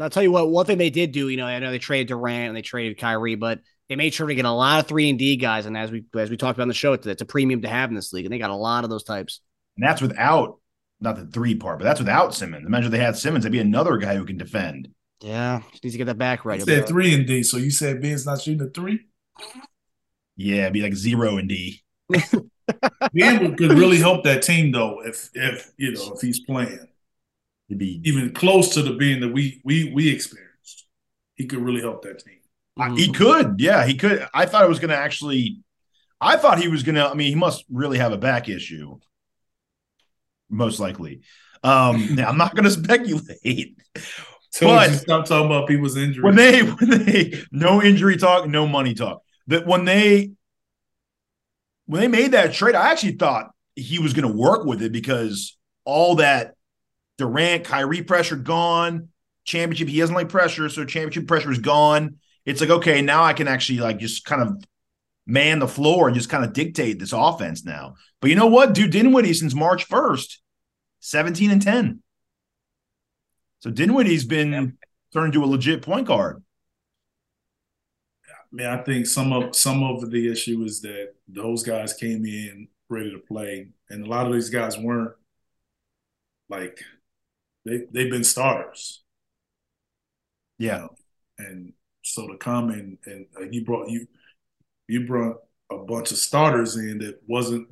[0.00, 0.50] I'll tell you what.
[0.50, 2.98] One thing they did do, you know, I know they traded Durant and they traded
[2.98, 5.66] Kyrie, but they made sure to get a lot of three and D guys.
[5.66, 7.90] And as we as we talked about on the show, it's a premium to have
[7.90, 9.40] in this league, and they got a lot of those types.
[9.76, 10.58] And that's without
[11.00, 12.66] not the three part, but that's without Simmons.
[12.66, 14.88] Imagine they had Simmons, that'd be another guy who can defend.
[15.20, 16.58] Yeah, she needs to get that back right.
[16.58, 19.06] You said three and D, so you said Ben's not shooting a three.
[20.36, 21.82] Yeah, it'd be like zero and D.
[23.12, 26.88] Ben could really help that team though if if you know if he's playing.
[27.68, 30.86] It'd be even close to the being that we we we experienced.
[31.34, 32.38] He could really help that team.
[32.78, 32.96] Mm-hmm.
[32.96, 34.26] He could, yeah, he could.
[34.34, 35.60] I thought it was going to actually.
[36.20, 37.08] I thought he was going to.
[37.08, 38.98] I mean, he must really have a back issue,
[40.48, 41.22] most likely.
[41.62, 43.78] Um, I'm not going to speculate.
[44.50, 46.22] So but stop talking about people's injuries.
[46.22, 49.20] When they, when they, no injury talk, no money talk.
[49.48, 50.30] That when they,
[51.86, 54.92] when they made that trade, I actually thought he was going to work with it
[54.92, 56.54] because all that
[57.18, 59.08] Durant, Kyrie pressure gone,
[59.44, 59.88] championship.
[59.88, 62.16] He doesn't like pressure, so championship pressure is gone.
[62.44, 64.64] It's like okay, now I can actually like just kind of
[65.26, 67.94] man the floor and just kind of dictate this offense now.
[68.20, 70.40] But you know what, dude, Dinwiddie since March first,
[71.00, 72.02] seventeen and ten.
[73.60, 74.66] So Dinwiddie's been yeah.
[75.12, 76.42] turned into a legit point guard.
[78.28, 82.24] I mean, I think some of some of the issue is that those guys came
[82.24, 85.12] in ready to play, and a lot of these guys weren't.
[86.50, 86.82] Like
[87.64, 89.02] they they've been starters.
[90.58, 90.94] Yeah, you know?
[91.38, 94.06] and so to come and and you brought you
[94.88, 95.36] you brought
[95.70, 97.68] a bunch of starters in that wasn't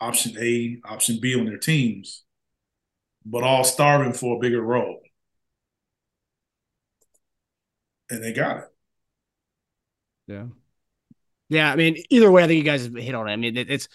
[0.00, 2.24] option A, option B on their teams,
[3.24, 5.00] but all starving for a bigger role,
[8.10, 8.64] and they got it.
[10.26, 10.46] Yeah.
[11.48, 13.32] Yeah, I mean, either way, I think you guys hit on it.
[13.32, 13.88] I mean, it, it's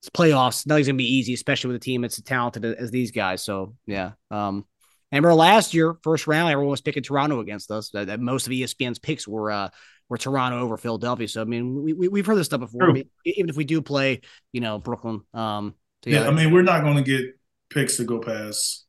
[0.00, 0.66] it's playoffs.
[0.66, 3.42] Nothing's gonna be easy, especially with a team that's as talented as these guys.
[3.42, 4.12] So yeah.
[4.30, 4.64] Um,
[5.12, 7.90] I remember last year, first round, everyone was picking Toronto against us.
[7.90, 9.68] That, that most of ESPN's picks were uh,
[10.08, 11.28] were Toronto over Philadelphia.
[11.28, 12.90] So I mean, we, we have heard this stuff before.
[12.90, 14.20] I mean, even if we do play,
[14.52, 15.22] you know, Brooklyn.
[15.32, 17.38] Um, so yeah, yeah, I mean, we're not going to get
[17.70, 18.84] picks to go past.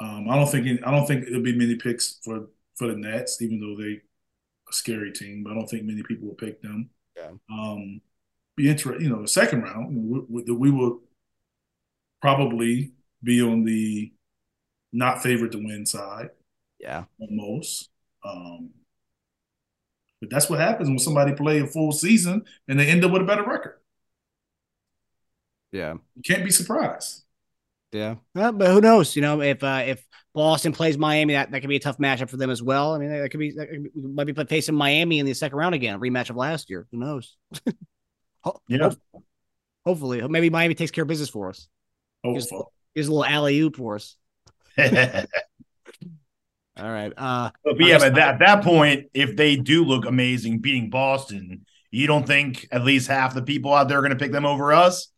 [0.00, 3.40] Um, I don't think I don't think it'll be many picks for for the Nets,
[3.42, 4.00] even though they
[4.68, 5.44] a scary team.
[5.44, 6.90] But I don't think many people will pick them.
[7.16, 7.30] Yeah.
[7.50, 8.00] Um,
[8.56, 9.04] be interesting.
[9.04, 11.00] You know, the second round, we, we, we will
[12.20, 14.12] probably be on the
[14.92, 16.30] not favored to win side.
[16.78, 17.90] Yeah, almost.
[18.24, 18.70] Um,
[20.20, 23.22] but that's what happens when somebody play a full season and they end up with
[23.22, 23.78] a better record.
[25.72, 27.22] Yeah, you can't be surprised.
[27.92, 29.16] Yeah, well, but who knows?
[29.16, 32.28] You know, if uh, if Boston plays Miami, that, that could be a tough matchup
[32.28, 32.92] for them as well.
[32.92, 35.56] I mean, that could be that could be, might be facing Miami in the second
[35.56, 36.86] round again, a rematch of last year.
[36.90, 37.36] Who knows?
[38.68, 38.90] yeah.
[39.86, 41.68] Hopefully, maybe Miami takes care of business for us.
[42.24, 42.62] Hopefully.
[42.94, 44.16] Here's, a little alley oop for us.
[46.76, 47.12] All right.
[47.16, 52.06] Uh, but yeah, but at that point, if they do look amazing beating Boston, you
[52.06, 54.72] don't think at least half the people out there are going to pick them over
[54.72, 55.08] us?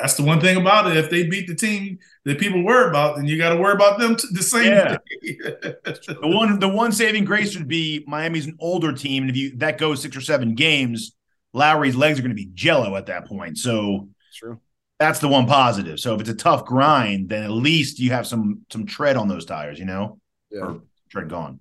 [0.00, 0.96] That's the one thing about it.
[0.96, 3.98] If they beat the team that people worry about, then you got to worry about
[3.98, 4.66] them the same.
[4.66, 4.96] Yeah.
[5.22, 9.56] the one, the one saving grace would be Miami's an older team, and if you
[9.58, 11.12] that goes six or seven games,
[11.52, 13.58] Lowry's legs are going to be jello at that point.
[13.58, 14.60] So true.
[14.98, 16.00] That's the one positive.
[16.00, 19.28] So if it's a tough grind, then at least you have some some tread on
[19.28, 20.18] those tires, you know,
[20.50, 20.60] yeah.
[20.60, 20.80] or
[21.10, 21.60] tread gone.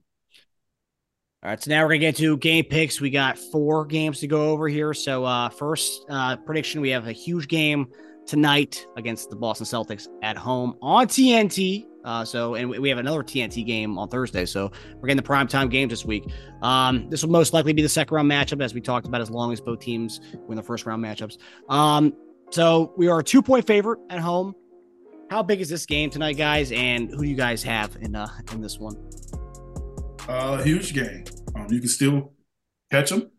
[1.44, 3.00] All right, so now we're gonna get to game picks.
[3.00, 4.94] We got four games to go over here.
[4.94, 7.88] So uh first uh prediction, we have a huge game
[8.28, 11.86] tonight against the Boston Celtics at home on TNT.
[12.04, 14.46] Uh, so, and we have another TNT game on Thursday.
[14.46, 16.24] So we're getting the primetime games this week.
[16.62, 19.30] Um, this will most likely be the second round matchup, as we talked about, as
[19.30, 21.38] long as both teams win the first round matchups.
[21.68, 22.14] Um,
[22.50, 24.56] so we are a two point favorite at home.
[25.30, 26.72] How big is this game tonight, guys?
[26.72, 28.96] And who do you guys have in uh, in this one?
[30.28, 31.26] Uh, huge game.
[31.54, 32.32] Um, you can still
[32.90, 33.30] catch them.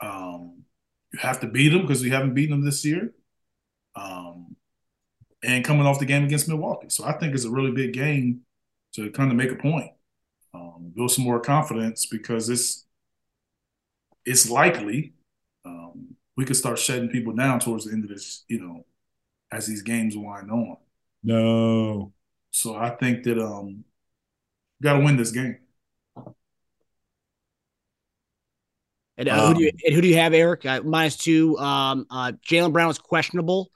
[0.00, 0.64] Um,
[1.12, 3.14] you have to beat them because we haven't beaten them this year.
[3.96, 4.56] Um,
[5.42, 6.88] and coming off the game against Milwaukee.
[6.90, 8.42] So I think it's a really big game
[8.94, 9.92] to kind of make a point,
[10.52, 12.84] um, build some more confidence because it's
[14.26, 15.14] it's likely
[15.64, 18.84] um, we could start shutting people down towards the end of this, you know,
[19.50, 20.76] as these games wind on.
[21.24, 22.12] No.
[22.50, 23.84] So I think that um
[24.82, 25.58] got to win this game.
[29.16, 30.64] And, uh, um, who do you and who do you have, Eric?
[30.64, 31.58] Uh, minus two.
[31.58, 33.70] Um, uh, Jaylen Brown is questionable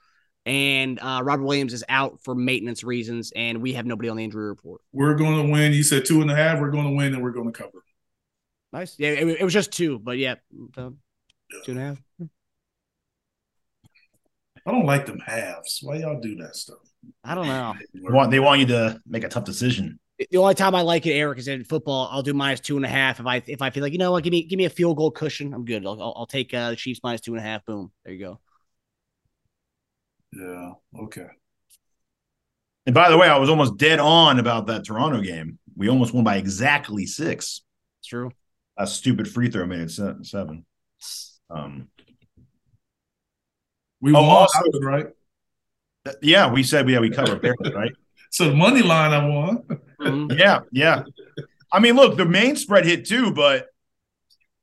[0.45, 4.23] and uh, Robert Williams is out for maintenance reasons, and we have nobody on the
[4.23, 4.81] injury report.
[4.91, 5.73] We're going to win.
[5.73, 6.59] You said two and a half.
[6.59, 7.83] We're going to win, and we're going to cover.
[8.73, 8.97] Nice.
[8.97, 10.35] Yeah, it, it was just two, but yeah,
[10.75, 10.95] two
[11.67, 12.01] and a half.
[14.65, 15.79] I don't like them halves.
[15.83, 16.77] Why y'all do that stuff?
[17.23, 17.75] I don't know.
[17.93, 19.99] They want, they want you to make a tough decision.
[20.31, 22.09] The only time I like it, Eric, is in football.
[22.11, 24.11] I'll do minus two and a half if I if I feel like you know
[24.11, 25.53] what, give me give me a field goal cushion.
[25.53, 25.85] I'm good.
[25.85, 27.65] I'll I'll, I'll take uh, the Chiefs minus two and a half.
[27.65, 28.39] Boom, there you go.
[30.33, 30.71] Yeah.
[31.03, 31.27] Okay.
[32.85, 35.57] And by the way, I was almost dead on about that Toronto game.
[35.77, 37.61] We almost won by exactly six.
[38.03, 38.31] True.
[38.77, 40.65] A stupid free throw made it seven.
[41.49, 41.87] Um,
[44.01, 45.07] we Oh, won, also- right?
[46.05, 47.91] Th- yeah, we said yeah we covered there, right?
[48.31, 49.63] So the money line I won.
[49.99, 50.37] Mhm.
[50.39, 51.01] Yeah, yeah.
[51.73, 53.65] I mean, look, the main spread hit too, but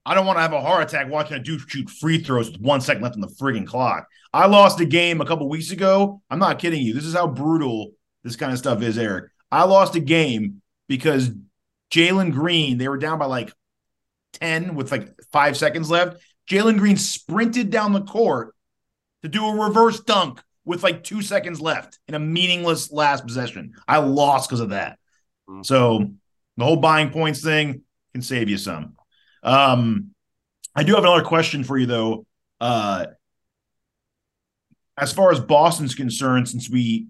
[0.04, 2.60] I don't want to have a heart attack watching a dude shoot free throws with
[2.60, 4.06] one second left on the friggin' clock.
[4.32, 6.22] I lost a game a couple weeks ago.
[6.30, 6.94] I'm not kidding you.
[6.94, 7.90] This is how brutal
[8.22, 9.32] this kind of stuff is, Eric.
[9.50, 11.30] I lost a game because
[11.90, 13.52] Jalen Green, they were down by like
[14.34, 16.18] 10 with like five seconds left.
[16.48, 18.54] Jalen Green sprinted down the court
[19.22, 23.72] to do a reverse dunk with like two seconds left in a meaningless last possession.
[23.88, 24.98] I lost because of that.
[25.62, 26.10] So
[26.56, 28.96] the whole buying points thing can save you some.
[29.42, 30.10] Um,
[30.74, 32.26] I do have another question for you though.
[32.60, 33.06] Uh,
[34.98, 37.06] as far as Boston's concerned, since we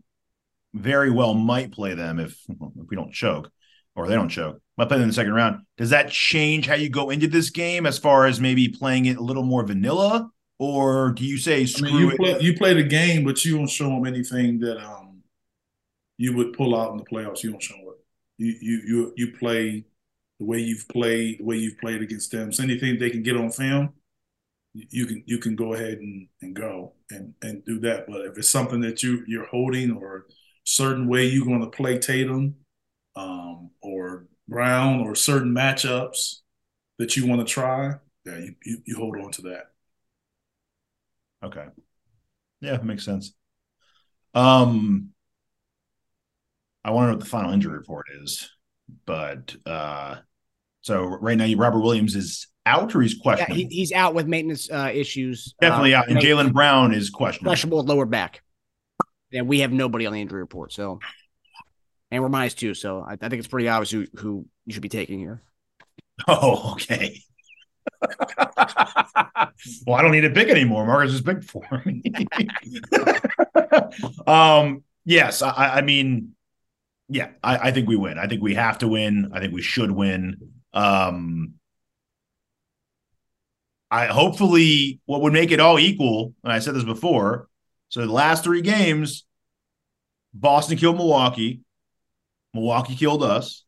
[0.74, 3.50] very well might play them if, if we don't choke
[3.94, 5.62] or they don't choke, might play them in the second round.
[5.78, 9.16] Does that change how you go into this game as far as maybe playing it
[9.16, 10.30] a little more vanilla?
[10.58, 13.68] Or do you say I mean, you play you play the game, but you don't
[13.68, 15.22] show them anything that um
[16.18, 17.42] you would pull out in the playoffs.
[17.42, 17.98] You don't show it.
[18.38, 19.84] You you you you play
[20.38, 22.52] the way you've played, the way you've played against them.
[22.52, 23.90] So anything they can get on film,
[24.74, 28.06] you can you can go ahead and, and go and and do that.
[28.06, 30.26] But if it's something that you you're holding or
[30.64, 32.56] certain way you're going to play Tatum,
[33.14, 36.40] um, or Brown or certain matchups
[36.98, 39.72] that you want to try, yeah, you, you you hold on to that.
[41.42, 41.66] Okay.
[42.60, 43.34] Yeah, makes sense.
[44.34, 45.10] Um
[46.84, 48.48] I want to know what the final injury report is,
[49.04, 50.16] but uh
[50.82, 54.70] so right now Robert Williams is out or he's Yeah, he, he's out with maintenance
[54.70, 55.54] uh, issues.
[55.60, 56.10] Definitely uh, out.
[56.10, 57.50] And Jaylen Brown is questionable.
[57.50, 58.42] questionable with lower back.
[59.32, 60.72] And we have nobody on the injury report.
[60.72, 60.98] So,
[62.10, 62.74] and we're minus two.
[62.74, 65.42] So I, I think it's pretty obvious who, who you should be taking here.
[66.26, 67.20] Oh, okay.
[69.86, 70.86] well, I don't need it big anymore.
[70.86, 72.02] Marcus is big for me.
[74.26, 76.34] um, yes, I, I mean,
[77.08, 78.18] yeah, I, I think we win.
[78.18, 79.30] I think we have to win.
[79.32, 80.52] I think we should win.
[80.72, 81.54] Um,
[83.90, 87.48] I hopefully what would make it all equal, and I said this before.
[87.88, 89.24] So the last three games,
[90.34, 91.60] Boston killed Milwaukee,
[92.52, 93.64] Milwaukee killed us.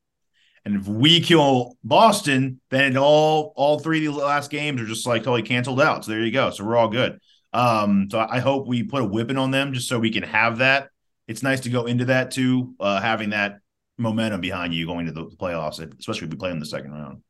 [0.64, 5.06] And if we kill Boston, then all all three of the last games are just
[5.06, 6.04] like totally canceled out.
[6.04, 6.50] So there you go.
[6.50, 7.20] So we're all good.
[7.52, 10.58] Um, so I hope we put a whipping on them just so we can have
[10.58, 10.90] that.
[11.26, 13.60] It's nice to go into that too, uh, having that
[13.98, 17.22] momentum behind you going to the playoffs, especially if we play in the second round.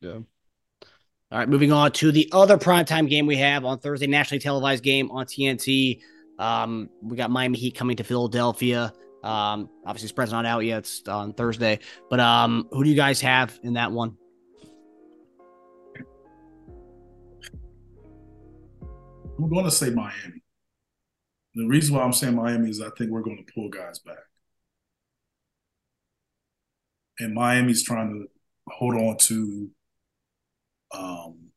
[0.00, 0.18] Yeah.
[1.30, 4.82] All right, moving on to the other primetime game we have on Thursday, nationally televised
[4.82, 6.00] game on TNT.
[6.38, 8.92] Um, we got Miami Heat coming to Philadelphia.
[9.22, 10.78] Um, obviously, spread's not out yet.
[10.78, 11.80] It's on Thursday.
[12.08, 14.16] But um, who do you guys have in that one?
[19.38, 20.42] I'm going to say Miami.
[21.54, 24.16] The reason why I'm saying Miami is I think we're going to pull guys back.
[27.20, 28.26] And Miami's trying to
[28.72, 29.70] hold on to
[30.94, 31.50] um,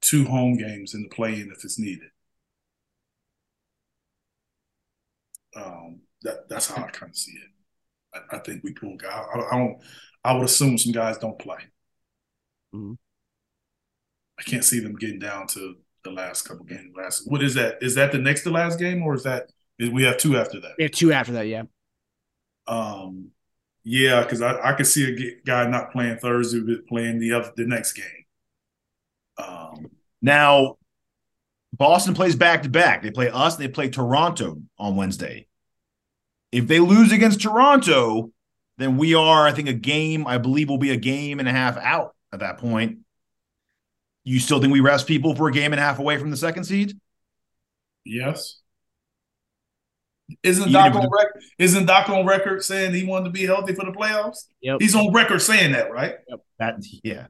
[0.00, 2.09] two home games in the play-in if it's needed.
[5.56, 7.50] Um, that that's how I kind of see it.
[8.32, 9.24] I, I think we pull guys.
[9.34, 9.78] I, I don't.
[10.24, 11.58] I would assume some guys don't play.
[12.74, 12.96] Mhm.
[14.38, 16.94] I can't see them getting down to the last couple games.
[16.96, 17.82] Last, what is that?
[17.82, 20.60] Is that the next to last game, or is that is we have two after
[20.60, 20.72] that?
[20.78, 21.62] We have two after that, yeah.
[22.66, 23.30] Um,
[23.84, 27.52] yeah, because I, I could see a guy not playing Thursday, but playing the other
[27.56, 28.24] the next game.
[29.38, 29.86] Um,
[30.22, 30.76] Now,
[31.72, 33.02] Boston plays back to back.
[33.02, 35.46] They play us, they play Toronto on Wednesday.
[36.52, 38.32] If they lose against Toronto,
[38.78, 41.52] then we are, I think, a game, I believe will be a game and a
[41.52, 42.98] half out at that point.
[44.24, 46.36] You still think we rest people for a game and a half away from the
[46.36, 46.98] second seed?
[48.04, 48.56] yes.
[50.44, 51.42] Isn't Doc on it- record?
[51.58, 54.46] Isn't Doc on record saying he wanted to be healthy for the playoffs?
[54.60, 54.80] Yep.
[54.80, 56.14] He's on record saying that, right?
[56.60, 57.26] That yeah.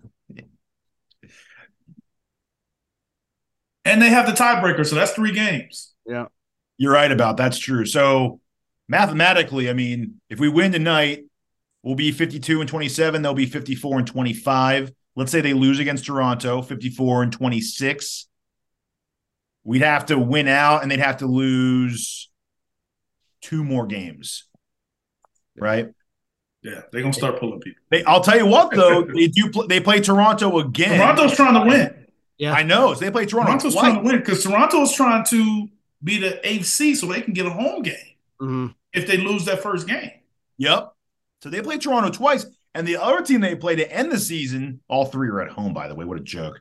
[3.91, 5.93] And they have the tiebreaker, so that's three games.
[6.07, 6.27] Yeah.
[6.79, 7.85] You're right about that's true.
[7.85, 8.41] So
[8.89, 11.25] mathematically, I mean, if we win tonight,
[11.83, 13.23] we'll be 52 and 27.
[13.23, 14.93] They'll be 54 and 25.
[15.17, 18.29] Let's say they lose against Toronto, 54 and 26.
[19.65, 22.31] We'd have to win out and they'd have to lose
[23.43, 24.47] two more games.
[25.59, 25.89] Right.
[26.63, 27.83] Yeah, they're gonna start pulling people.
[27.91, 29.51] They, I'll tell you what though, they do.
[29.51, 30.99] Pl- they play Toronto again.
[30.99, 32.00] Toronto's trying to win.
[32.41, 32.53] Yeah.
[32.55, 32.95] I know.
[32.95, 33.49] So they play Toronto.
[33.53, 33.85] Toronto's twice.
[33.85, 35.69] trying to win because Toronto's trying to
[36.03, 37.95] be the eighth seed so they can get a home game
[38.41, 38.75] Mhm.
[38.95, 40.11] if they lose that first game.
[40.57, 40.95] Yep.
[41.43, 44.81] So they play Toronto twice, and the other team they play to end the season.
[44.89, 46.05] All three are at home, by the way.
[46.07, 46.61] What a joke.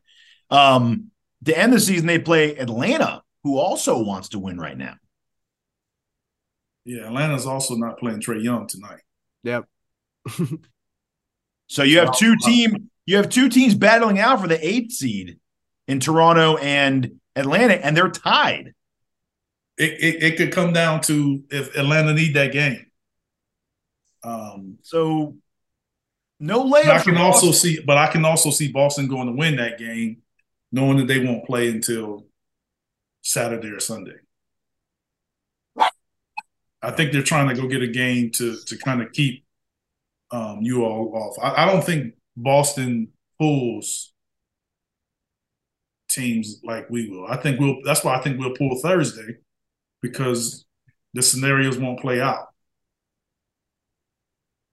[0.49, 1.11] Um,
[1.45, 4.95] to end the season, they play Atlanta, who also wants to win right now.
[6.83, 9.01] Yeah, Atlanta's also not playing Trae Young tonight.
[9.43, 9.65] Yep.
[11.71, 12.89] So you have two team.
[13.05, 15.37] You have two teams battling out for the eighth seed
[15.89, 18.73] in Toronto and Atlanta, and they're tied.
[19.77, 22.85] It, it it could come down to if Atlanta need that game.
[24.23, 25.35] Um, So
[26.39, 27.53] no but I can also Boston.
[27.53, 30.21] see, but I can also see Boston going to win that game,
[30.71, 32.25] knowing that they won't play until
[33.21, 34.15] Saturday or Sunday.
[36.81, 39.43] I think they're trying to go get a game to to kind of keep
[40.31, 41.37] um, you all off.
[41.41, 44.13] I, I don't think Boston pulls
[46.09, 47.27] teams like we will.
[47.27, 47.77] I think we'll.
[47.83, 49.37] That's why I think we'll pull Thursday
[50.01, 50.65] because
[51.13, 52.47] the scenarios won't play out.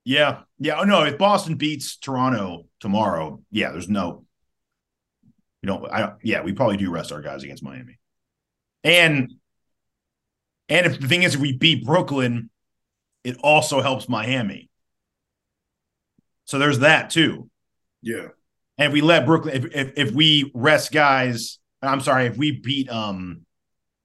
[0.03, 0.79] Yeah, yeah.
[0.79, 4.25] Oh no, if Boston beats Toronto tomorrow, yeah, there's no.
[5.61, 6.13] You know, I don't.
[6.23, 7.99] yeah, we probably do rest our guys against Miami,
[8.83, 9.33] and
[10.69, 12.49] and if the thing is, if we beat Brooklyn,
[13.23, 14.69] it also helps Miami.
[16.45, 17.49] So there's that too.
[18.01, 18.27] Yeah.
[18.77, 22.51] And if we let Brooklyn, if if, if we rest guys, I'm sorry, if we
[22.59, 23.41] beat um,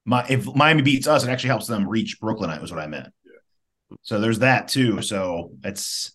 [0.04, 2.50] my if Miami beats us, it actually helps them reach Brooklyn.
[2.50, 3.08] That was what I meant.
[4.02, 5.02] So there's that too.
[5.02, 6.12] So it's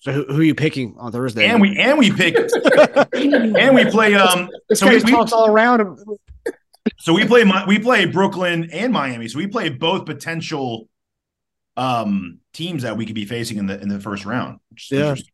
[0.00, 1.46] So who, who are you picking on Thursday?
[1.46, 2.36] and we and we pick
[3.12, 5.98] and we play um this so we, just we- talks all around
[6.98, 9.28] so we play we play Brooklyn and Miami.
[9.28, 10.88] So we play both potential
[11.76, 14.60] um teams that we could be facing in the in the first round.
[14.70, 15.28] Which is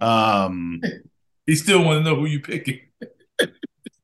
[0.00, 0.44] Yeah.
[0.44, 0.80] Um
[1.48, 2.78] He still want to know who you picking.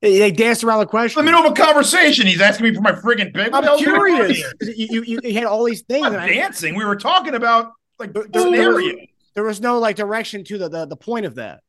[0.01, 1.23] They they danced around the in question.
[1.23, 3.51] the middle of a conversation, he's asking me for my friggin' pick.
[3.51, 4.37] What I'm hell's going on curious.
[4.37, 4.73] here?
[4.75, 6.05] You, you, you had all these things.
[6.07, 6.73] I'm and I- dancing.
[6.73, 8.95] We were talking about like There- scenario.
[9.35, 11.61] there was no like direction to the the, the point of that.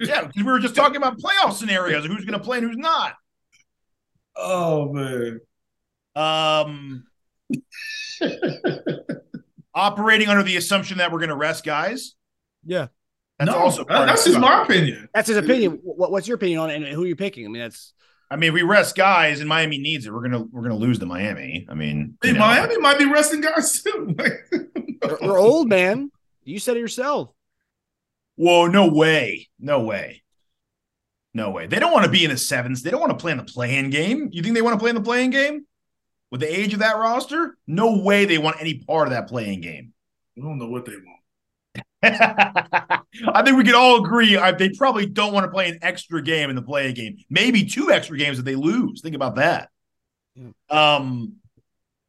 [0.00, 3.14] Yeah, we were just talking about playoff scenarios, who's going to play and who's not.
[4.36, 5.40] Oh man.
[6.16, 7.04] Um,
[9.74, 12.14] operating under the assumption that we're going to rest guys.
[12.64, 12.88] Yeah,
[13.38, 15.08] That's no, also that- that's the just my opinion.
[15.14, 15.80] that's his opinion.
[15.82, 17.44] What, what's your opinion on it, and who are you picking?
[17.44, 17.92] I mean, that's
[18.30, 21.06] I mean, we rest guys and Miami needs it, we're gonna we're gonna lose to
[21.06, 21.66] Miami.
[21.68, 22.40] I mean, Hey, you know.
[22.40, 24.14] Miami might be resting guys too.
[24.18, 26.10] they're, they're old, man.
[26.44, 27.30] You said it yourself.
[28.36, 30.22] Whoa, no way, no way,
[31.32, 31.66] no way.
[31.66, 32.82] They don't want to be in the sevens.
[32.82, 34.28] They don't want to play in the play-in game.
[34.32, 35.66] You think they want to play in the play-in game
[36.32, 37.56] with the age of that roster?
[37.66, 39.92] No way they want any part of that play-in game.
[40.36, 41.20] I don't know what they want.
[43.28, 46.22] I think we can all agree I, they probably don't want to play an extra
[46.22, 47.16] game in the play game.
[47.30, 49.00] Maybe two extra games if they lose.
[49.00, 49.70] Think about that.
[50.68, 51.36] Um,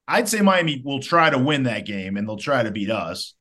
[0.08, 3.34] I'd say Miami will try to win that game and they'll try to beat us.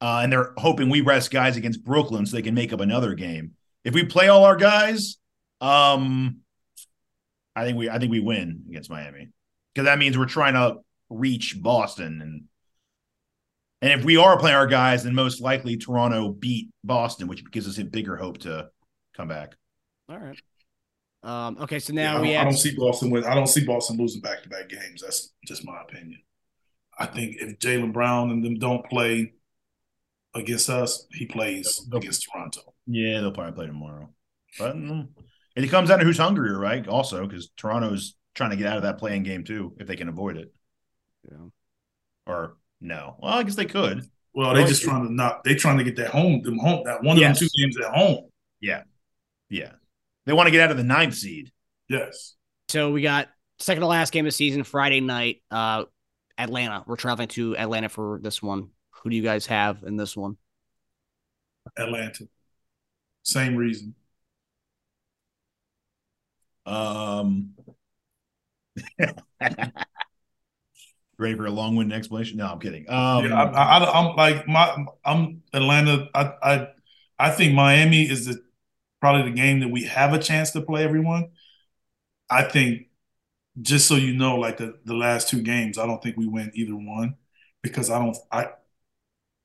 [0.00, 3.14] Uh, and they're hoping we rest guys against Brooklyn so they can make up another
[3.14, 3.52] game.
[3.84, 5.16] If we play all our guys,
[5.60, 6.40] um,
[7.54, 9.28] I think we I think we win against Miami
[9.74, 12.44] because that means we're trying to reach Boston and
[13.82, 17.68] and if we are playing our guys, then most likely Toronto beat Boston, which gives
[17.68, 18.68] us a bigger hope to
[19.16, 19.54] come back.
[20.08, 20.38] All right.
[21.22, 23.24] Um, okay, so now I, we don't, I don't see Boston win.
[23.24, 25.02] I don't see Boston losing back to back games.
[25.02, 26.20] That's just my opinion.
[26.98, 29.32] I think if Jaylen Brown and them don't play
[30.34, 32.74] against us, he plays They'll- against Toronto.
[32.86, 34.10] Yeah, they'll probably play tomorrow.
[34.58, 35.08] But mm,
[35.56, 36.86] and it comes down to who's hungrier, right?
[36.86, 40.08] Also, because Toronto's trying to get out of that play-in game too, if they can
[40.08, 40.54] avoid it.
[41.28, 41.48] Yeah.
[42.26, 43.16] Or no.
[43.20, 44.04] Well, I guess they could.
[44.34, 45.44] Well, they Well, just trying to not.
[45.44, 46.42] They trying to get that home.
[46.42, 46.82] Them home.
[46.84, 47.36] That one Yes.
[47.36, 48.28] of them two games at home.
[48.60, 48.82] Yeah.
[49.48, 49.72] Yeah.
[50.26, 51.50] They want to get out of the ninth seed.
[51.88, 52.34] Yes.
[52.68, 55.42] so we got second to last game of season Friday night.
[55.50, 55.84] Uh,
[56.36, 56.82] Atlanta.
[56.86, 58.70] We're traveling to Atlanta for this one.
[59.02, 60.36] Who do you guys have in this one?
[61.78, 62.28] Atlanta.
[63.22, 63.94] Same reason.
[66.66, 67.54] Um
[71.18, 72.38] ready for a long-winded explanation?
[72.38, 72.88] No, I'm kidding.
[72.88, 74.86] Um yeah, I, I'm like my.
[75.04, 76.08] I'm Atlanta.
[76.14, 76.68] I, I,
[77.18, 78.42] I think Miami is the
[79.00, 81.30] probably the game that we have a chance to play everyone.
[82.28, 82.88] I think,
[83.60, 86.50] just so you know, like the the last two games, I don't think we win
[86.54, 87.16] either one
[87.62, 88.16] because I don't.
[88.30, 88.48] I,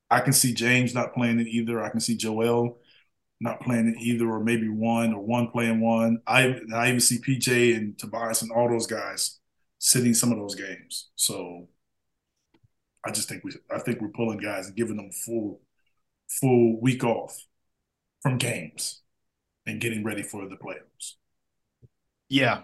[0.09, 1.81] I can see James not playing it either.
[1.81, 2.79] I can see Joel
[3.39, 6.21] not playing it either, or maybe one or one playing one.
[6.27, 9.40] I I even see PJ and Tobias and all those guys
[9.83, 11.09] sitting some of those games.
[11.15, 11.67] So
[13.03, 15.59] I just think we I think we're pulling guys and giving them full
[16.29, 17.35] full week off
[18.21, 19.01] from games
[19.65, 21.15] and getting ready for the playoffs.
[22.29, 22.61] Yeah.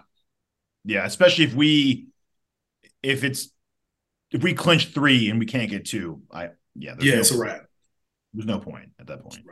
[0.84, 1.04] Yeah.
[1.04, 2.08] Especially if we,
[3.02, 3.50] if it's,
[4.30, 6.94] if we clinch three and we can't get two, I, yeah.
[7.00, 7.66] Yeah, no, it's a wrap.
[8.32, 9.44] There's no point at that point.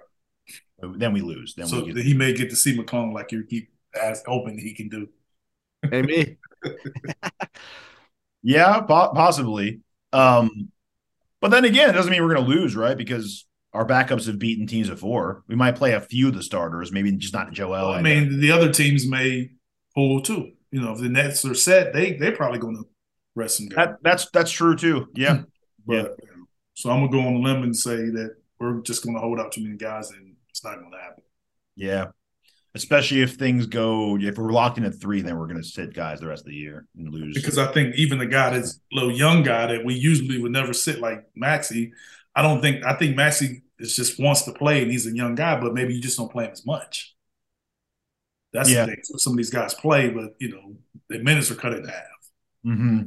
[0.81, 1.55] Then we lose.
[1.57, 4.57] Then So we get, he may get to see McClung like you keep as open
[4.57, 5.09] he can do.
[5.91, 6.39] Maybe.
[8.43, 9.81] Yeah, po- possibly.
[10.13, 10.71] Um,
[11.41, 12.97] but then again, it doesn't mean we're going to lose, right?
[12.97, 15.43] Because our backups have beaten teams before.
[15.49, 17.89] We might play a few of the starters, maybe just not Joel.
[17.93, 19.51] I and- mean, the other teams may
[19.95, 20.53] pull too.
[20.71, 22.85] You know, if the Nets are set, they they're probably going to
[23.35, 23.77] rest some guys.
[23.77, 25.09] that, that's that's true too.
[25.15, 25.43] Yeah,
[25.87, 26.29] But yeah.
[26.75, 29.39] so I'm gonna go on a limb and say that we're just going to hold
[29.39, 31.23] out too many guys, and it's not going to happen.
[31.77, 32.07] yeah.
[32.77, 35.95] Especially if things go, if we're locked in at three, then we're going to sit
[35.95, 37.35] guys the rest of the year and lose.
[37.35, 40.53] Because I think even the guy that's a little young guy that we usually would
[40.53, 41.93] never sit like Maxey,
[42.35, 45.35] I don't think I think Maxey is just wants to play and he's a young
[45.35, 47.15] guy, but maybe you just don't play him as much.
[48.53, 48.85] That's Yeah.
[48.85, 49.01] the thing.
[49.05, 50.77] Some of these guys play, but you know
[51.09, 52.03] the minutes are cut in half.
[52.63, 53.03] hmm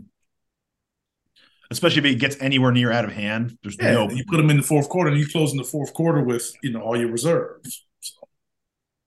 [1.72, 3.56] Especially if it gets anywhere near out of hand.
[3.62, 4.10] There's Yeah, no.
[4.10, 6.52] you put them in the fourth quarter, and you close in the fourth quarter with
[6.64, 7.86] you know all your reserves.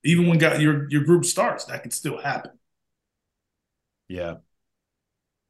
[0.03, 2.51] So even when got your your group starts, that could still happen.
[4.07, 4.35] Yeah.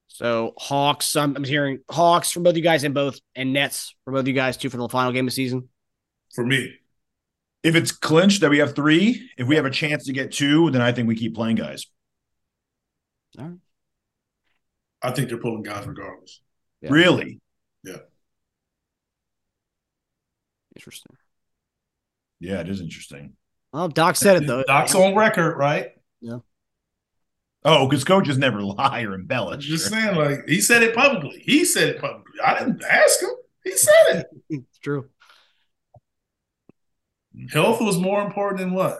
[0.07, 4.13] So Hawks, I'm, I'm hearing Hawks from both you guys and both and Nets for
[4.13, 5.69] both you guys too for the final game of season.
[6.33, 6.73] For me,
[7.63, 10.71] If it's clinched that we have three, if we have a chance to get two,
[10.71, 11.87] then I think we keep playing guys.
[15.01, 16.41] I think they're pulling guys regardless.
[16.81, 16.89] Yeah.
[16.91, 17.39] Really?
[17.83, 17.97] Yeah.
[20.75, 21.17] Interesting.
[22.39, 23.35] Yeah, it is interesting.
[23.73, 24.63] Well, Doc said it though.
[24.67, 25.89] Doc's on record, right?
[26.21, 26.37] Yeah.
[27.65, 29.65] Oh, because coaches never lie or I'm embellish.
[29.65, 31.41] just saying, like he said it publicly.
[31.43, 32.39] He said it publicly.
[32.43, 33.31] I didn't ask him.
[33.63, 34.27] He said it.
[34.49, 35.09] It's true.
[37.51, 38.99] Health was more important than what?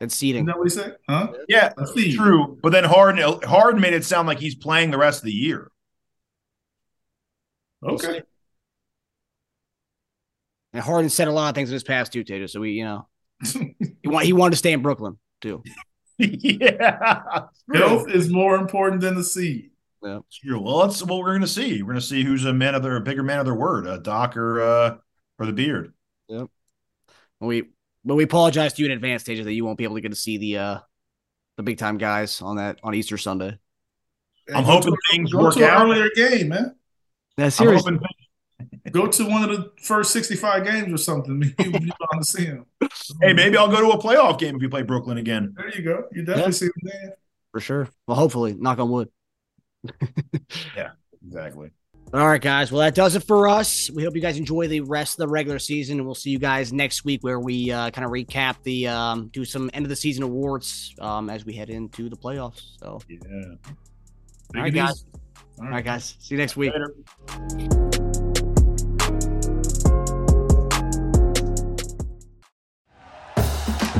[0.00, 0.44] And Isn't seating.
[0.44, 0.96] that what he said?
[1.08, 1.32] Huh?
[1.48, 2.58] Yeah, Let's true.
[2.62, 5.70] But then Harden Harden made it sound like he's playing the rest of the year.
[7.82, 8.22] Okay.
[10.74, 12.46] And Harden said a lot of things in his past too, Tater.
[12.46, 13.08] So we, you know,
[13.44, 15.62] he want he wanted to stay in Brooklyn too.
[16.18, 17.42] yeah.
[17.72, 19.70] Health is more important than the seed.
[20.02, 20.60] True.
[20.60, 21.82] Well, that's what we're going to see.
[21.82, 23.86] We're going to see who's a man of their a bigger man of their word,
[23.86, 24.96] a Doc or uh,
[25.38, 25.92] or the Beard.
[26.28, 26.48] Yep.
[27.40, 27.64] We
[28.04, 30.10] but we apologize to you in advance, Tater, that you won't be able to get
[30.10, 30.78] to see the uh
[31.56, 33.58] the big time guys on that on Easter Sunday.
[34.54, 35.82] I'm hoping to- things go work to out.
[35.82, 36.74] earlier game, man.
[37.36, 38.00] Yeah, I'm hoping
[38.92, 41.42] Go to one of the first 65 games or something.
[41.58, 42.66] You, you bound to see him.
[43.22, 45.54] Hey, maybe I'll go to a playoff game if we play Brooklyn again.
[45.56, 46.04] There you go.
[46.12, 46.56] You definitely Yeah.
[46.56, 47.16] see him there.
[47.52, 47.88] For sure.
[48.06, 49.08] Well, hopefully, knock on wood.
[50.76, 50.90] Yeah,
[51.26, 51.70] exactly.
[52.14, 52.72] All right, guys.
[52.72, 53.90] Well, that does it for us.
[53.90, 56.38] We hope you guys enjoy the rest of the regular season, and we'll see you
[56.38, 59.90] guys next week where we uh, kind of recap the um, do some end of
[59.90, 62.78] the season awards um, as we head into the playoffs.
[62.80, 63.18] So, Yeah.
[64.56, 65.04] all right, guys.
[65.60, 66.16] All All right, guys.
[66.20, 66.72] See you next week.
[66.72, 68.07] Later.